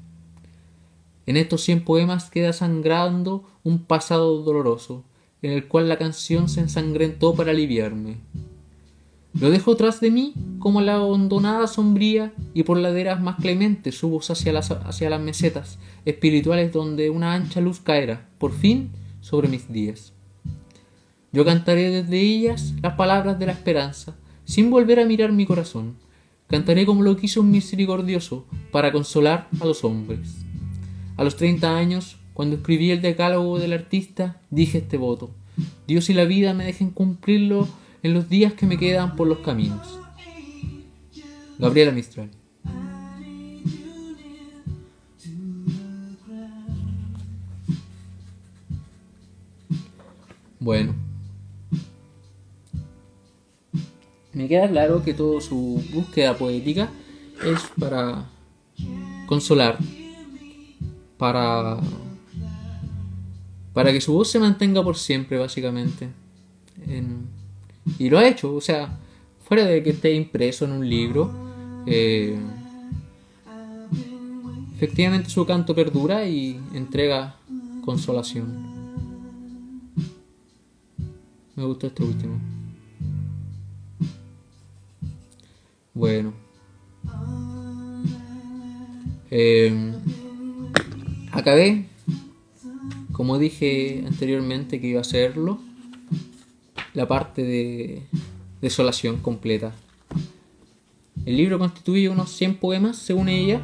En 1.24 1.38
estos 1.38 1.62
cien 1.62 1.84
poemas 1.84 2.28
queda 2.28 2.52
sangrando 2.52 3.44
un 3.64 3.78
pasado 3.78 4.42
doloroso, 4.42 5.04
en 5.40 5.52
el 5.52 5.68
cual 5.68 5.88
la 5.88 5.96
canción 5.96 6.50
se 6.50 6.60
ensangrentó 6.60 7.34
para 7.34 7.52
aliviarme. 7.52 8.18
Lo 9.40 9.50
dejo 9.50 9.74
tras 9.74 10.02
de 10.02 10.10
mí 10.10 10.34
como 10.58 10.82
la 10.82 10.96
abandonada 10.96 11.66
sombría 11.66 12.34
y 12.52 12.64
por 12.64 12.76
laderas 12.76 13.22
más 13.22 13.36
clementes 13.36 13.94
subo 13.94 14.20
hacia 14.20 14.52
las, 14.52 14.70
hacia 14.70 15.08
las 15.08 15.20
mesetas 15.20 15.78
espirituales 16.04 16.74
donde 16.74 17.08
una 17.08 17.32
ancha 17.32 17.62
luz 17.62 17.80
caerá, 17.80 18.28
por 18.36 18.52
fin, 18.52 18.90
sobre 19.22 19.48
mis 19.48 19.72
días. 19.72 20.12
Yo 21.30 21.44
cantaré 21.44 21.90
desde 21.90 22.20
ellas 22.20 22.74
las 22.82 22.94
palabras 22.94 23.38
de 23.38 23.46
la 23.46 23.52
esperanza, 23.52 24.16
sin 24.44 24.70
volver 24.70 24.98
a 24.98 25.04
mirar 25.04 25.30
mi 25.30 25.44
corazón. 25.44 25.96
Cantaré 26.46 26.86
como 26.86 27.02
lo 27.02 27.18
quiso 27.18 27.42
un 27.42 27.50
misericordioso 27.50 28.46
para 28.72 28.92
consolar 28.92 29.48
a 29.60 29.66
los 29.66 29.84
hombres. 29.84 30.36
A 31.18 31.24
los 31.24 31.36
30 31.36 31.76
años, 31.76 32.16
cuando 32.32 32.56
escribí 32.56 32.90
el 32.90 33.02
decálogo 33.02 33.58
del 33.58 33.74
artista, 33.74 34.40
dije 34.48 34.78
este 34.78 34.96
voto. 34.96 35.30
Dios 35.86 36.08
y 36.08 36.14
la 36.14 36.24
vida 36.24 36.54
me 36.54 36.64
dejen 36.64 36.90
cumplirlo 36.90 37.68
en 38.02 38.14
los 38.14 38.30
días 38.30 38.54
que 38.54 38.64
me 38.64 38.78
quedan 38.78 39.14
por 39.14 39.26
los 39.26 39.38
caminos. 39.40 39.98
Gabriela 41.58 41.92
Mistral. 41.92 42.30
Bueno. 50.60 51.07
Me 54.38 54.46
queda 54.46 54.68
claro 54.68 55.02
que 55.02 55.14
toda 55.14 55.40
su 55.40 55.82
búsqueda 55.92 56.38
poética 56.38 56.88
es 57.44 57.60
para 57.76 58.24
consolar 59.26 59.76
para 61.16 61.76
para 63.72 63.90
que 63.90 64.00
su 64.00 64.12
voz 64.12 64.30
se 64.30 64.38
mantenga 64.38 64.80
por 64.84 64.96
siempre 64.96 65.38
básicamente. 65.38 66.10
Y 67.98 68.08
lo 68.08 68.18
ha 68.20 68.28
hecho 68.28 68.54
o 68.54 68.60
sea 68.60 68.96
fuera 69.40 69.64
de 69.64 69.82
que 69.82 69.90
esté 69.90 70.14
impreso 70.14 70.66
en 70.66 70.70
un 70.70 70.88
libro 70.88 71.32
eh, 71.84 72.38
efectivamente 74.76 75.30
su 75.30 75.44
canto 75.46 75.74
perdura 75.74 76.28
y 76.28 76.60
entrega 76.74 77.34
consolación. 77.84 78.46
Me 81.56 81.64
gustó 81.64 81.88
este 81.88 82.04
último 82.04 82.57
bueno 85.98 86.32
eh, 89.30 89.92
acabé, 91.32 91.86
como 93.12 93.38
dije 93.38 94.04
anteriormente 94.06 94.80
que 94.80 94.86
iba 94.86 94.98
a 94.98 95.02
hacerlo, 95.02 95.58
la 96.94 97.06
parte 97.06 97.42
de 97.42 98.02
desolación 98.62 99.18
completa. 99.18 99.74
El 101.26 101.36
libro 101.36 101.58
constituye 101.58 102.08
unos 102.08 102.30
100 102.32 102.56
poemas, 102.56 102.96
según 102.96 103.28
ella, 103.28 103.60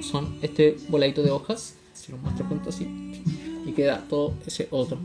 son 0.00 0.34
este 0.40 0.76
voladito 0.88 1.22
de 1.22 1.30
hojas, 1.30 1.74
si 1.92 2.12
lo 2.12 2.18
muestro 2.18 2.46
junto 2.46 2.70
así, 2.70 2.86
y 3.66 3.72
queda 3.72 4.04
todo 4.08 4.34
ese 4.46 4.66
otro. 4.70 4.98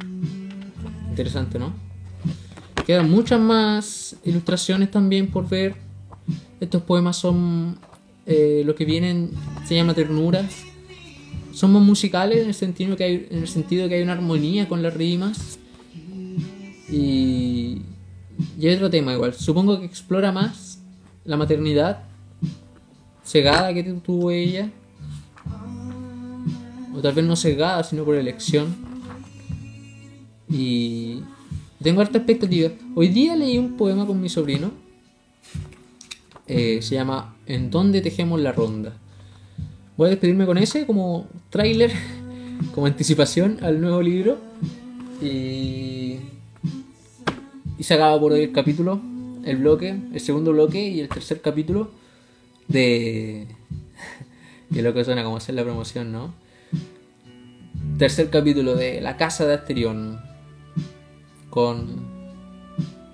Interesante, 1.10 1.60
¿no? 1.60 1.74
Quedan 2.86 3.10
muchas 3.10 3.42
más 3.42 4.16
ilustraciones 4.24 4.90
también 4.90 5.30
por 5.30 5.50
ver. 5.50 5.87
Estos 6.60 6.82
poemas 6.82 7.17
son 7.17 7.78
eh, 8.26 8.63
lo 8.65 8.76
que 8.76 8.86
vienen, 8.86 9.32
se 9.65 9.76
llama 9.76 9.93
ternuras, 9.93 10.65
somos 11.54 11.84
musicales 11.84 12.43
en 12.43 12.48
el 12.50 12.54
sentido 12.54 12.96
que 12.96 13.04
hay, 13.04 13.28
en 13.32 13.39
el 13.39 13.48
sentido 13.48 13.89
que 13.89 13.96
hay 13.96 14.04
una 14.04 14.13
armonía 14.13 14.67
con 14.67 14.84
las 14.84 14.93
rimas. 14.93 15.60
Y, 16.89 17.82
y 18.60 18.67
hay 18.67 18.76
otro 18.76 18.89
tema 18.89 19.13
igual. 19.13 19.34
Supongo 19.34 19.80
que 19.80 19.86
explora 19.86 20.32
más 20.32 20.80
la 21.26 21.36
maternidad 21.36 22.04
cegada 23.24 23.74
que 23.74 23.84
tuvo 23.84 24.32
ella. 24.32 24.70
O 26.96 27.02
tal 27.02 27.13
vez 27.13 27.26
no 27.26 27.36
cegada, 27.36 27.84
sino 27.84 28.04
por 28.04 28.15
elección. 28.15 28.76
Y 30.50 31.22
tengo 31.82 32.02
harta 32.02 32.17
expectativa. 32.17 32.72
Hoy 32.96 33.10
día 33.10 33.36
leí 33.36 33.58
un 33.58 33.78
poema 33.78 34.06
con 34.06 34.22
mi 34.22 34.30
sobrino. 34.30 34.72
Eh, 36.48 36.82
se 36.82 36.96
llama 36.96 37.36
En 37.46 37.70
dónde 37.70 38.02
tejemos 38.02 38.40
la 38.40 38.54
ronda. 38.54 38.98
voy 39.98 40.08
a 40.08 40.10
despedirme 40.12 40.46
con 40.46 40.58
ese 40.58 40.86
como 40.86 41.28
tráiler, 41.50 41.92
como 42.74 42.88
anticipación 42.88 43.58
al 43.62 43.82
nuevo 43.82 44.02
libro. 44.02 44.38
Y, 45.22 46.18
y 47.78 47.84
se 47.84 47.94
acaba 47.94 48.20
por 48.20 48.32
hoy 48.32 48.44
el 48.44 48.52
capítulo, 48.52 49.02
el 49.44 49.58
bloque, 49.58 49.90
el 50.14 50.20
segundo 50.20 50.52
bloque 50.52 50.88
y 50.88 51.00
el 51.00 51.10
tercer 51.10 51.42
capítulo 51.42 51.92
de... 52.68 53.48
que 54.74 54.82
lo 54.82 54.94
que 54.94 55.04
suena 55.04 55.24
como 55.24 55.38
hacer 55.38 55.56
la 55.56 55.64
promoción, 55.64 56.12
¿no? 56.12 56.34
Tercer 57.98 58.30
capítulo 58.30 58.76
de 58.76 59.02
La 59.02 59.18
Casa 59.18 59.46
de 59.46 59.56
Asterión 59.56 60.20
con 61.50 62.06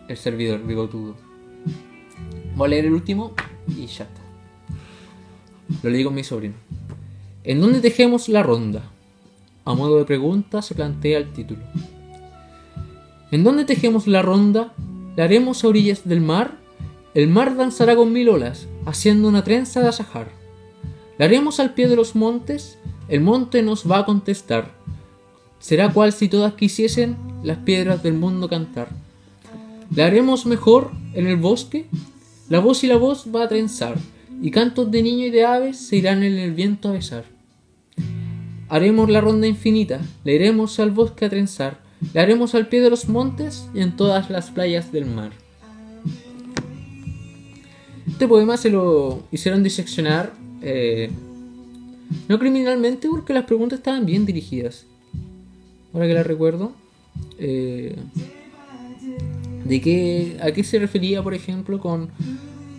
el 0.07 0.17
servidor 0.17 0.65
bigotudo. 0.65 1.15
Voy 2.55 2.67
a 2.67 2.69
leer 2.69 2.85
el 2.85 2.93
último 2.93 3.33
y 3.67 3.85
ya 3.87 4.03
está. 4.03 4.21
Lo 5.81 5.89
leí 5.89 6.03
con 6.03 6.13
mi 6.13 6.23
sobrino. 6.23 6.55
¿En 7.43 7.59
dónde 7.59 7.81
tejemos 7.81 8.29
la 8.29 8.43
ronda? 8.43 8.83
A 9.65 9.73
modo 9.73 9.97
de 9.97 10.05
pregunta 10.05 10.61
se 10.61 10.75
plantea 10.75 11.17
el 11.17 11.31
título. 11.33 11.61
¿En 13.31 13.43
dónde 13.43 13.65
tejemos 13.65 14.07
la 14.07 14.21
ronda? 14.21 14.73
¿La 15.15 15.23
haremos 15.23 15.63
a 15.63 15.67
orillas 15.67 16.07
del 16.07 16.21
mar? 16.21 16.57
El 17.13 17.27
mar 17.27 17.55
danzará 17.55 17.95
con 17.95 18.11
mil 18.11 18.29
olas, 18.29 18.67
haciendo 18.85 19.27
una 19.27 19.43
trenza 19.43 19.81
de 19.81 19.87
asajar. 19.87 20.27
¿La 21.17 21.25
haremos 21.25 21.59
al 21.59 21.73
pie 21.73 21.87
de 21.87 21.95
los 21.95 22.15
montes? 22.15 22.77
El 23.07 23.21
monte 23.21 23.61
nos 23.61 23.89
va 23.89 23.99
a 23.99 24.05
contestar. 24.05 24.71
Será 25.59 25.91
cual 25.91 26.13
si 26.13 26.29
todas 26.29 26.53
quisiesen 26.53 27.17
las 27.43 27.57
piedras 27.59 28.03
del 28.03 28.13
mundo 28.13 28.49
cantar. 28.49 28.89
¿La 29.95 30.05
haremos 30.05 30.45
mejor 30.45 30.91
en 31.13 31.27
el 31.27 31.37
bosque? 31.37 31.87
La 32.53 32.59
voz 32.59 32.83
y 32.83 32.87
la 32.87 32.97
voz 32.97 33.25
va 33.35 33.45
a 33.45 33.47
trenzar, 33.47 33.95
y 34.39 34.51
cantos 34.51 34.91
de 34.91 35.01
niño 35.01 35.25
y 35.25 35.31
de 35.31 35.43
aves 35.43 35.75
se 35.75 35.95
irán 35.95 36.21
en 36.21 36.37
el 36.37 36.51
viento 36.51 36.87
a 36.87 36.91
besar. 36.91 37.25
Haremos 38.69 39.09
la 39.09 39.21
ronda 39.21 39.47
infinita, 39.47 40.01
le 40.23 40.35
iremos 40.35 40.79
al 40.79 40.91
bosque 40.91 41.25
a 41.25 41.31
trenzar, 41.31 41.79
le 42.13 42.19
haremos 42.19 42.53
al 42.53 42.67
pie 42.67 42.81
de 42.81 42.91
los 42.91 43.09
montes 43.09 43.65
y 43.73 43.81
en 43.81 43.95
todas 43.95 44.29
las 44.29 44.51
playas 44.51 44.91
del 44.91 45.07
mar. 45.07 45.31
Este 48.07 48.27
poema 48.27 48.55
se 48.55 48.69
lo 48.69 49.23
hicieron 49.31 49.63
diseccionar, 49.63 50.31
eh, 50.61 51.09
no 52.29 52.37
criminalmente, 52.37 53.09
porque 53.09 53.33
las 53.33 53.45
preguntas 53.45 53.79
estaban 53.79 54.05
bien 54.05 54.27
dirigidas. 54.27 54.85
Ahora 55.91 56.05
que 56.05 56.13
la 56.13 56.21
recuerdo, 56.21 56.73
eh, 57.39 57.95
de 59.65 59.81
qué, 59.81 60.37
a 60.41 60.51
qué 60.51 60.63
se 60.63 60.79
refería, 60.79 61.23
por 61.23 61.33
ejemplo, 61.33 61.79
con 61.79 62.09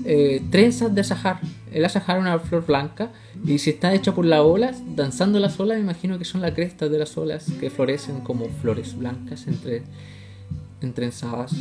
eh, 0.04 0.42
trenzas 0.50 0.94
de 0.94 1.00
azahar. 1.00 1.40
El 1.72 1.84
azahar 1.84 2.18
es 2.18 2.22
una 2.22 2.38
flor 2.38 2.66
blanca 2.66 3.10
y 3.44 3.58
si 3.58 3.70
está 3.70 3.94
hecha 3.94 4.14
por 4.14 4.24
las 4.24 4.40
olas, 4.40 4.82
danzando 4.94 5.40
las 5.40 5.58
olas, 5.58 5.78
me 5.78 5.82
imagino 5.82 6.18
que 6.18 6.24
son 6.24 6.40
las 6.40 6.52
crestas 6.52 6.90
de 6.90 6.98
las 6.98 7.16
olas 7.16 7.46
que 7.58 7.70
florecen 7.70 8.20
como 8.20 8.48
flores 8.48 8.96
blancas 8.96 9.46
entre 9.46 9.82
entrenzadas. 10.80 11.52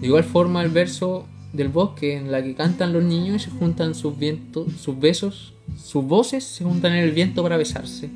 De 0.00 0.06
igual 0.06 0.24
forma, 0.24 0.62
el 0.62 0.70
verso 0.70 1.26
del 1.52 1.68
bosque 1.68 2.16
en 2.16 2.32
la 2.32 2.42
que 2.42 2.54
cantan 2.54 2.92
los 2.92 3.04
niños 3.04 3.36
y 3.36 3.44
se 3.44 3.50
juntan 3.50 3.94
sus 3.94 4.18
vientos, 4.18 4.72
sus 4.72 4.98
besos, 4.98 5.54
sus 5.82 6.04
voces 6.04 6.44
se 6.44 6.64
juntan 6.64 6.92
en 6.92 7.04
el 7.04 7.12
viento 7.12 7.42
para 7.42 7.56
besarse. 7.56 8.10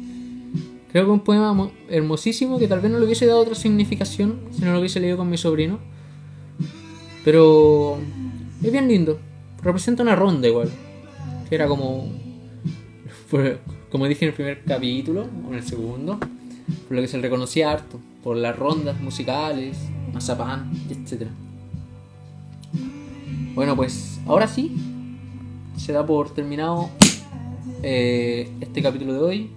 Creo 0.90 1.05
que 1.05 1.11
un 1.11 1.20
poema 1.20 1.70
hermosísimo 1.90 2.59
que 2.59 2.66
tal 2.66 2.81
vez 2.81 2.90
no 2.90 2.98
le 2.98 3.05
hubiese 3.05 3.27
dado 3.27 3.40
otra 3.40 3.55
significación 3.55 4.40
si 4.53 4.62
no 4.64 4.72
lo 4.72 4.79
hubiese 4.79 5.01
leído 5.01 5.18
con 5.18 5.29
mi 5.29 5.37
sobrino. 5.37 5.79
Pero 7.24 7.98
es 8.62 8.72
bien 8.72 8.88
lindo. 8.88 9.18
Representa 9.62 10.03
una 10.03 10.16
ronda 10.16 10.48
igual. 10.48 10.70
Que 11.48 11.55
era 11.55 11.66
como. 11.66 12.11
Como 13.90 14.07
dije 14.07 14.27
en 14.27 14.29
el 14.31 14.35
primer 14.35 14.64
capítulo, 14.64 15.27
o 15.46 15.48
en 15.48 15.55
el 15.55 15.62
segundo, 15.62 16.18
por 16.18 16.96
lo 16.96 17.01
que 17.01 17.09
se 17.09 17.16
le 17.16 17.22
reconocía 17.22 17.70
harto. 17.70 17.98
Por 18.22 18.37
las 18.37 18.57
rondas 18.57 19.01
musicales, 19.01 19.79
mazapán, 20.12 20.70
etc. 20.90 21.27
Bueno, 23.55 23.74
pues 23.77 24.20
ahora 24.27 24.46
sí, 24.46 24.77
se 25.77 25.92
da 25.92 26.05
por 26.05 26.35
terminado 26.35 26.90
eh, 27.83 28.51
este 28.61 28.83
capítulo 28.83 29.14
de 29.14 29.18
hoy. 29.20 29.51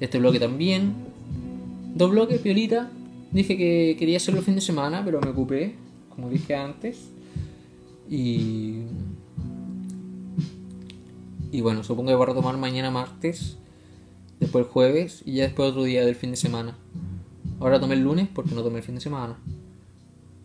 Este 0.00 0.18
bloque 0.18 0.38
también. 0.38 0.94
Dos 1.94 2.10
bloques, 2.10 2.40
piolita. 2.40 2.90
Dije 3.32 3.56
que 3.56 3.96
quería 3.98 4.18
hacerlo 4.18 4.40
el 4.40 4.46
fin 4.46 4.54
de 4.54 4.60
semana, 4.60 5.02
pero 5.04 5.20
me 5.20 5.30
ocupé, 5.30 5.74
como 6.10 6.28
dije 6.28 6.54
antes. 6.54 7.10
Y. 8.08 8.82
Y 11.50 11.60
bueno, 11.60 11.82
supongo 11.82 12.10
que 12.10 12.14
voy 12.14 12.24
a 12.24 12.26
retomar 12.26 12.56
mañana 12.58 12.90
martes, 12.90 13.56
después 14.40 14.66
el 14.66 14.70
jueves 14.70 15.22
y 15.24 15.34
ya 15.34 15.44
después 15.44 15.70
otro 15.70 15.84
día 15.84 16.04
del 16.04 16.14
fin 16.14 16.30
de 16.30 16.36
semana. 16.36 16.76
Ahora 17.60 17.80
tomé 17.80 17.94
el 17.94 18.02
lunes 18.02 18.28
porque 18.32 18.54
no 18.54 18.62
tomé 18.62 18.78
el 18.78 18.84
fin 18.84 18.96
de 18.96 19.00
semana. 19.00 19.38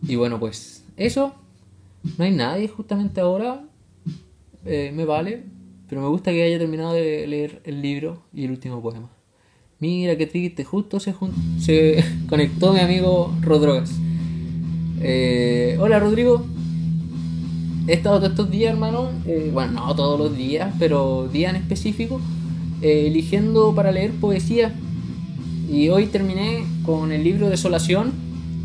Y 0.06 0.16
bueno, 0.16 0.40
pues 0.40 0.84
eso. 0.96 1.34
No 2.18 2.24
hay 2.24 2.32
nadie 2.32 2.68
justamente 2.68 3.20
ahora. 3.20 3.64
Eh, 4.64 4.92
me 4.94 5.04
vale. 5.04 5.44
Pero 5.88 6.00
me 6.00 6.08
gusta 6.08 6.30
que 6.30 6.42
haya 6.42 6.58
terminado 6.58 6.94
de 6.94 7.26
leer 7.26 7.60
el 7.64 7.82
libro 7.82 8.22
y 8.32 8.46
el 8.46 8.52
último 8.52 8.80
poema. 8.80 9.10
Mira 9.82 10.16
qué 10.16 10.28
triste, 10.28 10.62
justo 10.62 11.00
se, 11.00 11.12
se 11.58 12.04
conectó 12.28 12.72
mi 12.72 12.78
amigo 12.78 13.34
Rodrogas. 13.40 13.90
Eh, 15.00 15.76
hola 15.80 15.98
Rodrigo. 15.98 16.46
He 17.88 17.94
estado 17.94 18.18
todos 18.18 18.30
estos 18.30 18.48
días, 18.48 18.74
hermano. 18.74 19.10
Eh, 19.26 19.50
bueno, 19.52 19.72
no 19.72 19.96
todos 19.96 20.16
los 20.20 20.36
días, 20.36 20.72
pero 20.78 21.28
días 21.32 21.52
en 21.52 21.62
específico. 21.62 22.20
Eh, 22.80 23.08
eligiendo 23.08 23.74
para 23.74 23.90
leer 23.90 24.12
poesía. 24.12 24.72
Y 25.68 25.88
hoy 25.88 26.06
terminé 26.06 26.62
con 26.86 27.10
el 27.10 27.24
libro 27.24 27.50
Desolación 27.50 28.12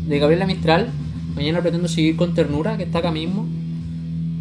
de 0.06 0.20
Gabriela 0.20 0.46
Mistral. 0.46 0.88
Mañana 1.34 1.60
pretendo 1.62 1.88
seguir 1.88 2.14
con 2.14 2.32
Ternura, 2.32 2.76
que 2.76 2.84
está 2.84 3.00
acá 3.00 3.10
mismo. 3.10 3.44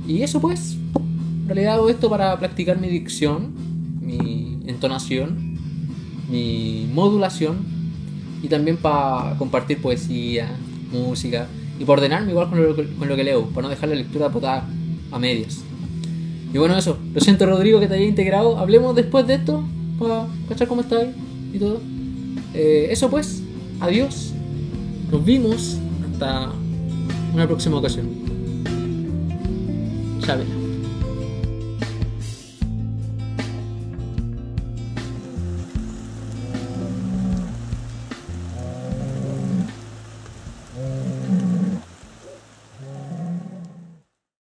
Y 0.07 0.21
eso 0.21 0.39
pues. 0.39 0.77
En 0.93 1.47
realidad 1.47 1.73
hago 1.73 1.89
esto 1.89 2.07
para 2.07 2.37
practicar 2.37 2.79
mi 2.79 2.87
dicción, 2.87 3.51
mi 3.99 4.59
entonación 4.67 5.46
mi 6.29 6.87
modulación 6.93 7.57
y 8.41 8.47
también 8.47 8.77
para 8.77 9.35
compartir 9.37 9.81
poesía, 9.81 10.49
música 10.91 11.47
y 11.79 11.85
para 11.85 12.01
ordenarme 12.01 12.31
igual 12.31 12.49
con 12.49 13.07
lo, 13.07 13.15
que 13.15 13.23
leo, 13.23 13.45
para 13.47 13.63
no 13.63 13.69
dejar 13.69 13.89
la 13.89 13.95
lectura 13.95 14.31
a 15.11 15.19
medias. 15.19 15.63
Y 16.53 16.57
bueno, 16.57 16.77
eso. 16.77 16.97
Lo 17.13 17.21
siento, 17.21 17.45
Rodrigo, 17.45 17.79
que 17.79 17.87
te 17.87 17.95
haya 17.95 18.05
integrado. 18.05 18.57
Hablemos 18.57 18.95
después 18.95 19.27
de 19.27 19.35
esto 19.35 19.63
para 19.99 20.27
cachar 20.47 20.67
cómo 20.67 20.81
estás 20.81 21.07
y 21.53 21.59
todo. 21.59 21.81
Eh, 22.53 22.87
eso 22.89 23.09
pues, 23.09 23.43
adiós. 23.79 24.33
Nos 25.11 25.23
vimos 25.23 25.77
hasta 26.11 26.51
una 27.33 27.47
próxima 27.47 27.77
ocasión. 27.77 28.07
Chávez. 30.21 30.66